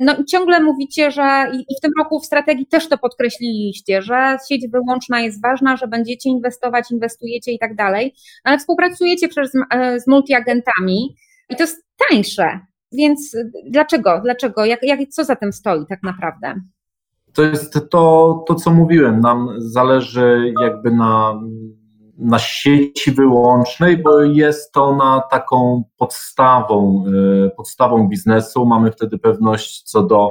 No 0.00 0.16
i 0.16 0.24
ciągle 0.24 0.60
mówicie, 0.60 1.10
że 1.10 1.52
i 1.68 1.76
w 1.78 1.80
tym 1.80 1.92
roku 1.98 2.20
w 2.20 2.26
strategii 2.26 2.66
też 2.66 2.88
to 2.88 2.98
podkreśliliście, 2.98 4.02
że 4.02 4.36
sieć 4.48 4.68
wyłączna 4.68 5.20
jest 5.20 5.42
ważna, 5.42 5.76
że 5.76 5.88
będziecie 5.88 6.30
inwestować, 6.30 6.90
inwestujecie 6.90 7.52
i 7.52 7.58
tak 7.58 7.74
dalej, 7.74 8.14
ale 8.44 8.58
współpracujecie 8.58 9.28
przecież 9.28 9.50
z, 9.50 10.02
z 10.04 10.06
multiagentami 10.06 11.16
i 11.50 11.56
to 11.56 11.62
jest 11.62 11.86
tańsze. 12.08 12.60
Więc 12.92 13.36
dlaczego? 13.66 14.20
Dlaczego? 14.24 14.64
Jak, 14.64 14.82
jak, 14.82 15.00
co 15.08 15.24
za 15.24 15.36
tym 15.36 15.52
stoi 15.52 15.86
tak 15.86 16.02
naprawdę? 16.02 16.54
To 17.32 17.42
jest 17.42 17.90
to, 17.90 18.44
to, 18.48 18.54
co 18.54 18.70
mówiłem. 18.70 19.20
Nam 19.20 19.48
zależy 19.58 20.52
jakby 20.62 20.90
na, 20.90 21.40
na 22.18 22.38
sieci 22.38 23.12
wyłącznej, 23.12 23.96
bo 23.96 24.22
jest 24.22 24.76
ona 24.76 25.22
taką 25.30 25.84
podstawą, 25.96 27.04
e, 27.46 27.50
podstawą 27.50 28.08
biznesu. 28.08 28.66
Mamy 28.66 28.92
wtedy 28.92 29.18
pewność 29.18 29.82
co 29.82 30.02
do 30.02 30.30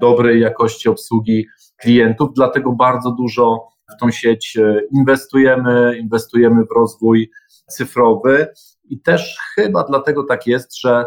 dobrej 0.00 0.40
jakości 0.40 0.88
obsługi 0.88 1.46
klientów, 1.76 2.30
dlatego 2.34 2.72
bardzo 2.72 3.10
dużo 3.10 3.68
w 3.96 4.00
tą 4.00 4.10
sieć 4.10 4.56
e, 4.56 4.80
inwestujemy, 4.92 5.98
inwestujemy 5.98 6.64
w 6.64 6.76
rozwój 6.76 7.30
cyfrowy 7.68 8.48
i 8.84 9.00
też 9.00 9.38
chyba 9.54 9.84
dlatego 9.84 10.24
tak 10.24 10.46
jest, 10.46 10.80
że 10.80 11.04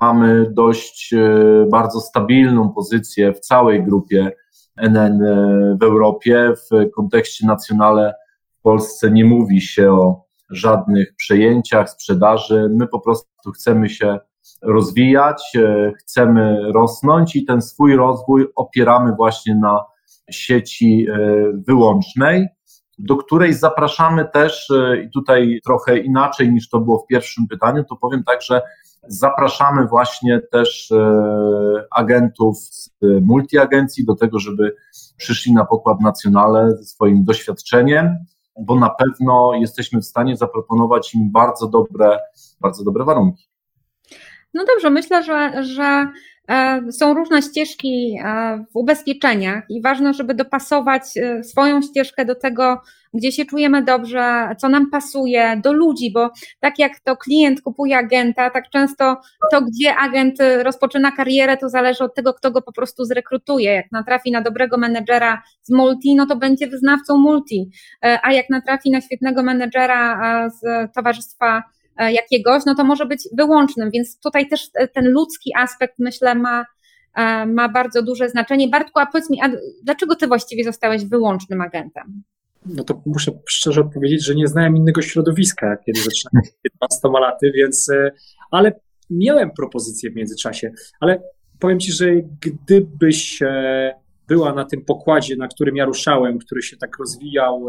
mamy 0.00 0.50
dość 0.50 1.12
e, 1.12 1.66
bardzo 1.70 2.00
stabilną 2.00 2.72
pozycję 2.72 3.32
w 3.32 3.40
całej 3.40 3.84
grupie 3.84 4.32
NN 4.76 5.20
w 5.80 5.82
Europie. 5.82 6.52
W 6.70 6.90
kontekście 6.90 7.46
nacjonale 7.46 8.14
w 8.58 8.62
Polsce 8.62 9.10
nie 9.10 9.24
mówi 9.24 9.60
się 9.60 9.92
o 9.92 10.26
żadnych 10.50 11.16
przejęciach, 11.16 11.90
sprzedaży. 11.90 12.68
My 12.70 12.88
po 12.88 13.00
prostu 13.00 13.52
chcemy 13.54 13.88
się 13.88 14.18
rozwijać, 14.62 15.42
e, 15.56 15.92
chcemy 15.98 16.72
rosnąć 16.74 17.36
i 17.36 17.44
ten 17.44 17.62
swój 17.62 17.96
rozwój 17.96 18.46
opieramy 18.56 19.12
właśnie 19.16 19.54
na 19.54 19.84
sieci 20.30 21.06
e, 21.10 21.18
wyłącznej, 21.66 22.48
do 22.98 23.16
której 23.16 23.52
zapraszamy 23.52 24.24
też, 24.32 24.70
e, 24.70 25.02
i 25.02 25.10
tutaj 25.10 25.60
trochę 25.64 25.98
inaczej 25.98 26.52
niż 26.52 26.68
to 26.68 26.80
było 26.80 26.98
w 26.98 27.06
pierwszym 27.06 27.48
pytaniu, 27.48 27.84
to 27.84 27.96
powiem 27.96 28.24
tak, 28.24 28.42
że 28.42 28.62
zapraszamy 29.08 29.86
właśnie 29.86 30.40
też 30.52 30.92
agentów 31.90 32.58
z 32.58 32.90
multiagencji 33.22 34.04
do 34.04 34.14
tego, 34.14 34.38
żeby 34.38 34.74
przyszli 35.16 35.52
na 35.52 35.64
pokład 35.64 36.00
nacjonale 36.00 36.76
ze 36.76 36.84
swoim 36.84 37.24
doświadczeniem, 37.24 38.16
bo 38.60 38.76
na 38.76 38.90
pewno 38.90 39.52
jesteśmy 39.54 40.00
w 40.00 40.04
stanie 40.04 40.36
zaproponować 40.36 41.14
im 41.14 41.32
bardzo 41.32 41.68
dobre, 41.68 42.18
bardzo 42.60 42.84
dobre 42.84 43.04
warunki. 43.04 43.48
No 44.54 44.64
dobrze, 44.64 44.90
myślę, 44.90 45.22
że, 45.22 45.64
że 45.64 45.84
e, 45.84 46.10
są 46.90 47.14
różne 47.14 47.42
ścieżki 47.42 48.18
e, 48.24 48.64
w 48.72 48.76
ubezpieczeniach 48.76 49.64
i 49.68 49.82
ważne, 49.82 50.14
żeby 50.14 50.34
dopasować 50.34 51.02
e, 51.16 51.44
swoją 51.44 51.82
ścieżkę 51.82 52.24
do 52.24 52.34
tego, 52.34 52.80
gdzie 53.14 53.32
się 53.32 53.44
czujemy 53.44 53.82
dobrze, 53.82 54.54
co 54.58 54.68
nam 54.68 54.90
pasuje, 54.90 55.60
do 55.64 55.72
ludzi, 55.72 56.12
bo 56.12 56.30
tak 56.60 56.78
jak 56.78 57.00
to 57.00 57.16
klient 57.16 57.60
kupuje 57.60 57.98
agenta, 57.98 58.50
tak 58.50 58.70
często 58.70 59.16
to, 59.50 59.62
gdzie 59.62 59.96
agent 59.96 60.38
rozpoczyna 60.62 61.12
karierę, 61.12 61.56
to 61.56 61.68
zależy 61.68 62.04
od 62.04 62.14
tego, 62.14 62.34
kto 62.34 62.50
go 62.50 62.62
po 62.62 62.72
prostu 62.72 63.04
zrekrutuje. 63.04 63.72
Jak 63.72 63.92
natrafi 63.92 64.30
na 64.30 64.42
dobrego 64.42 64.78
menedżera 64.78 65.42
z 65.62 65.70
multi, 65.70 66.14
no 66.14 66.26
to 66.26 66.36
będzie 66.36 66.66
wyznawcą 66.66 67.16
multi, 67.18 67.70
a 68.22 68.32
jak 68.32 68.50
natrafi 68.50 68.90
na 68.90 69.00
świetnego 69.00 69.42
menedżera 69.42 70.48
z 70.50 70.92
towarzystwa 70.94 71.62
E, 71.66 71.75
jakiegoś, 71.98 72.62
no 72.66 72.74
to 72.74 72.84
może 72.84 73.06
być 73.06 73.28
wyłącznym, 73.32 73.90
więc 73.90 74.20
tutaj 74.20 74.48
też 74.48 74.70
ten 74.94 75.10
ludzki 75.10 75.50
aspekt 75.56 75.94
myślę 75.98 76.34
ma, 76.34 76.66
e, 77.14 77.46
ma 77.46 77.68
bardzo 77.68 78.02
duże 78.02 78.28
znaczenie. 78.28 78.68
Bartku, 78.68 79.00
a 79.00 79.06
powiedz 79.06 79.30
mi, 79.30 79.42
a 79.42 79.50
dlaczego 79.84 80.16
ty 80.16 80.26
właściwie 80.26 80.64
zostałeś 80.64 81.04
wyłącznym 81.04 81.60
agentem? 81.60 82.22
No 82.66 82.84
to 82.84 83.02
muszę 83.06 83.32
szczerze 83.48 83.80
odpowiedzieć, 83.80 84.24
że 84.24 84.34
nie 84.34 84.46
znałem 84.46 84.76
innego 84.76 85.02
środowiska, 85.02 85.76
kiedy 85.86 86.00
zaczynałem 86.00 86.50
15 86.62 87.08
laty, 87.20 87.52
więc, 87.54 87.88
e, 87.88 88.10
ale 88.50 88.80
miałem 89.10 89.50
propozycje 89.50 90.10
w 90.10 90.16
międzyczasie, 90.16 90.70
ale 91.00 91.22
powiem 91.58 91.80
Ci, 91.80 91.92
że 91.92 92.06
gdybyś 92.40 93.42
była 94.28 94.52
na 94.52 94.64
tym 94.64 94.84
pokładzie, 94.84 95.36
na 95.36 95.48
którym 95.48 95.76
ja 95.76 95.84
ruszałem, 95.84 96.38
który 96.38 96.62
się 96.62 96.76
tak 96.76 96.98
rozwijał, 96.98 97.68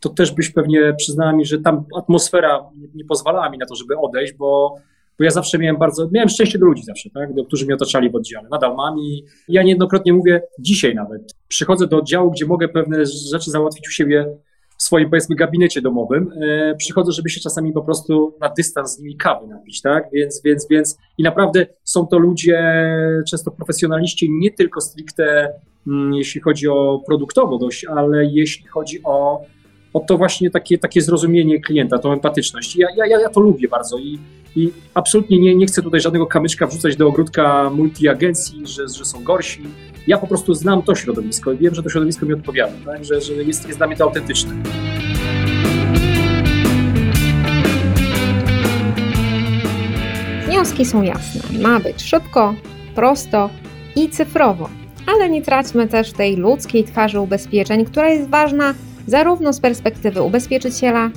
to 0.00 0.08
też 0.08 0.32
byś 0.32 0.50
pewnie 0.50 0.94
przyznała 0.98 1.32
mi, 1.32 1.46
że 1.46 1.58
tam 1.58 1.84
atmosfera 1.96 2.70
nie, 2.94 3.04
pozwalała 3.04 3.50
mi 3.50 3.58
na 3.58 3.66
to, 3.66 3.74
żeby 3.74 3.98
odejść, 3.98 4.32
bo, 4.32 4.74
bo 5.18 5.24
ja 5.24 5.30
zawsze 5.30 5.58
miałem 5.58 5.76
bardzo, 5.76 6.08
miałem 6.12 6.28
szczęście 6.28 6.58
do 6.58 6.66
ludzi 6.66 6.82
zawsze, 6.82 7.10
tak, 7.10 7.34
do, 7.34 7.44
którzy 7.44 7.64
mnie 7.64 7.74
otaczali 7.74 8.10
w 8.10 8.14
oddziale. 8.14 8.48
Nadal 8.50 8.76
mam 8.76 8.98
i 8.98 9.24
ja 9.48 9.62
niejednokrotnie 9.62 10.12
mówię, 10.12 10.42
dzisiaj 10.58 10.94
nawet, 10.94 11.34
przychodzę 11.48 11.86
do 11.86 11.98
oddziału, 11.98 12.30
gdzie 12.30 12.46
mogę 12.46 12.68
pewne 12.68 13.06
rzeczy 13.06 13.50
załatwić 13.50 13.88
u 13.88 13.90
siebie 13.90 14.36
w 14.78 14.82
swoim, 14.82 15.10
powiedzmy, 15.10 15.36
gabinecie 15.36 15.82
domowym. 15.82 16.32
E, 16.42 16.74
przychodzę, 16.74 17.12
żeby 17.12 17.30
się 17.30 17.40
czasami 17.40 17.72
po 17.72 17.82
prostu 17.82 18.36
na 18.40 18.48
dystans 18.48 18.96
z 18.96 18.98
nimi 18.98 19.16
kawy 19.16 19.46
napić, 19.46 19.82
tak? 19.82 20.04
Więc, 20.12 20.42
więc, 20.44 20.68
więc 20.70 20.98
i 21.18 21.22
naprawdę 21.22 21.66
są 21.84 22.06
to 22.06 22.18
ludzie, 22.18 22.88
często 23.30 23.50
profesjonaliści, 23.50 24.30
nie 24.30 24.50
tylko 24.50 24.80
stricte 24.80 25.52
mm, 25.86 26.14
jeśli 26.14 26.40
chodzi 26.40 26.68
o 26.68 27.02
produktowość, 27.06 27.84
ale 27.84 28.24
jeśli 28.24 28.66
chodzi 28.66 29.00
o 29.04 29.40
to 30.00 30.18
właśnie 30.18 30.50
takie, 30.50 30.78
takie 30.78 31.02
zrozumienie 31.02 31.60
klienta, 31.60 31.98
tą 31.98 32.12
empatyczność. 32.12 32.76
Ja, 32.76 32.88
ja, 32.96 33.06
ja 33.06 33.28
to 33.28 33.40
lubię 33.40 33.68
bardzo 33.68 33.98
i, 33.98 34.18
i 34.56 34.72
absolutnie 34.94 35.38
nie, 35.38 35.54
nie 35.54 35.66
chcę 35.66 35.82
tutaj 35.82 36.00
żadnego 36.00 36.26
kamyczka 36.26 36.66
wrzucać 36.66 36.96
do 36.96 37.08
ogródka 37.08 37.70
multiagencji, 37.70 38.66
że, 38.66 38.88
że 38.88 39.04
są 39.04 39.24
gorsi. 39.24 39.62
Ja 40.06 40.18
po 40.18 40.26
prostu 40.26 40.54
znam 40.54 40.82
to 40.82 40.94
środowisko 40.94 41.52
i 41.52 41.58
wiem, 41.58 41.74
że 41.74 41.82
to 41.82 41.88
środowisko 41.88 42.26
mi 42.26 42.32
odpowiada, 42.32 42.72
tak? 42.84 43.04
że, 43.04 43.20
że 43.20 43.32
jest, 43.32 43.66
jest 43.66 43.78
dla 43.78 43.86
mnie 43.86 43.96
to 43.96 44.04
autentyczne. 44.04 44.54
Wnioski 50.46 50.84
są 50.84 51.02
jasne. 51.02 51.58
Ma 51.58 51.80
być 51.80 52.02
szybko, 52.02 52.54
prosto 52.94 53.50
i 53.96 54.08
cyfrowo. 54.08 54.68
Ale 55.06 55.28
nie 55.28 55.42
traćmy 55.42 55.88
też 55.88 56.12
tej 56.12 56.36
ludzkiej 56.36 56.84
twarzy 56.84 57.20
ubezpieczeń, 57.20 57.84
która 57.84 58.08
jest 58.08 58.30
ważna 58.30 58.74
zarówno 59.06 59.52
z 59.52 59.60
perspektywy 59.60 60.22
ubezpieczyciela, 60.22 61.10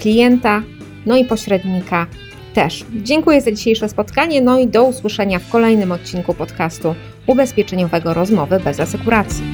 klienta, 0.00 0.62
no 1.06 1.16
i 1.16 1.24
pośrednika 1.24 2.06
też. 2.54 2.84
Dziękuję 3.02 3.40
za 3.40 3.52
dzisiejsze 3.52 3.88
spotkanie, 3.88 4.42
no 4.42 4.58
i 4.58 4.66
do 4.66 4.84
usłyszenia 4.84 5.38
w 5.38 5.50
kolejnym 5.50 5.92
odcinku 5.92 6.34
podcastu 6.34 6.94
ubezpieczeniowego 7.26 8.14
Rozmowy 8.14 8.60
bez 8.60 8.80
asekuracji. 8.80 9.44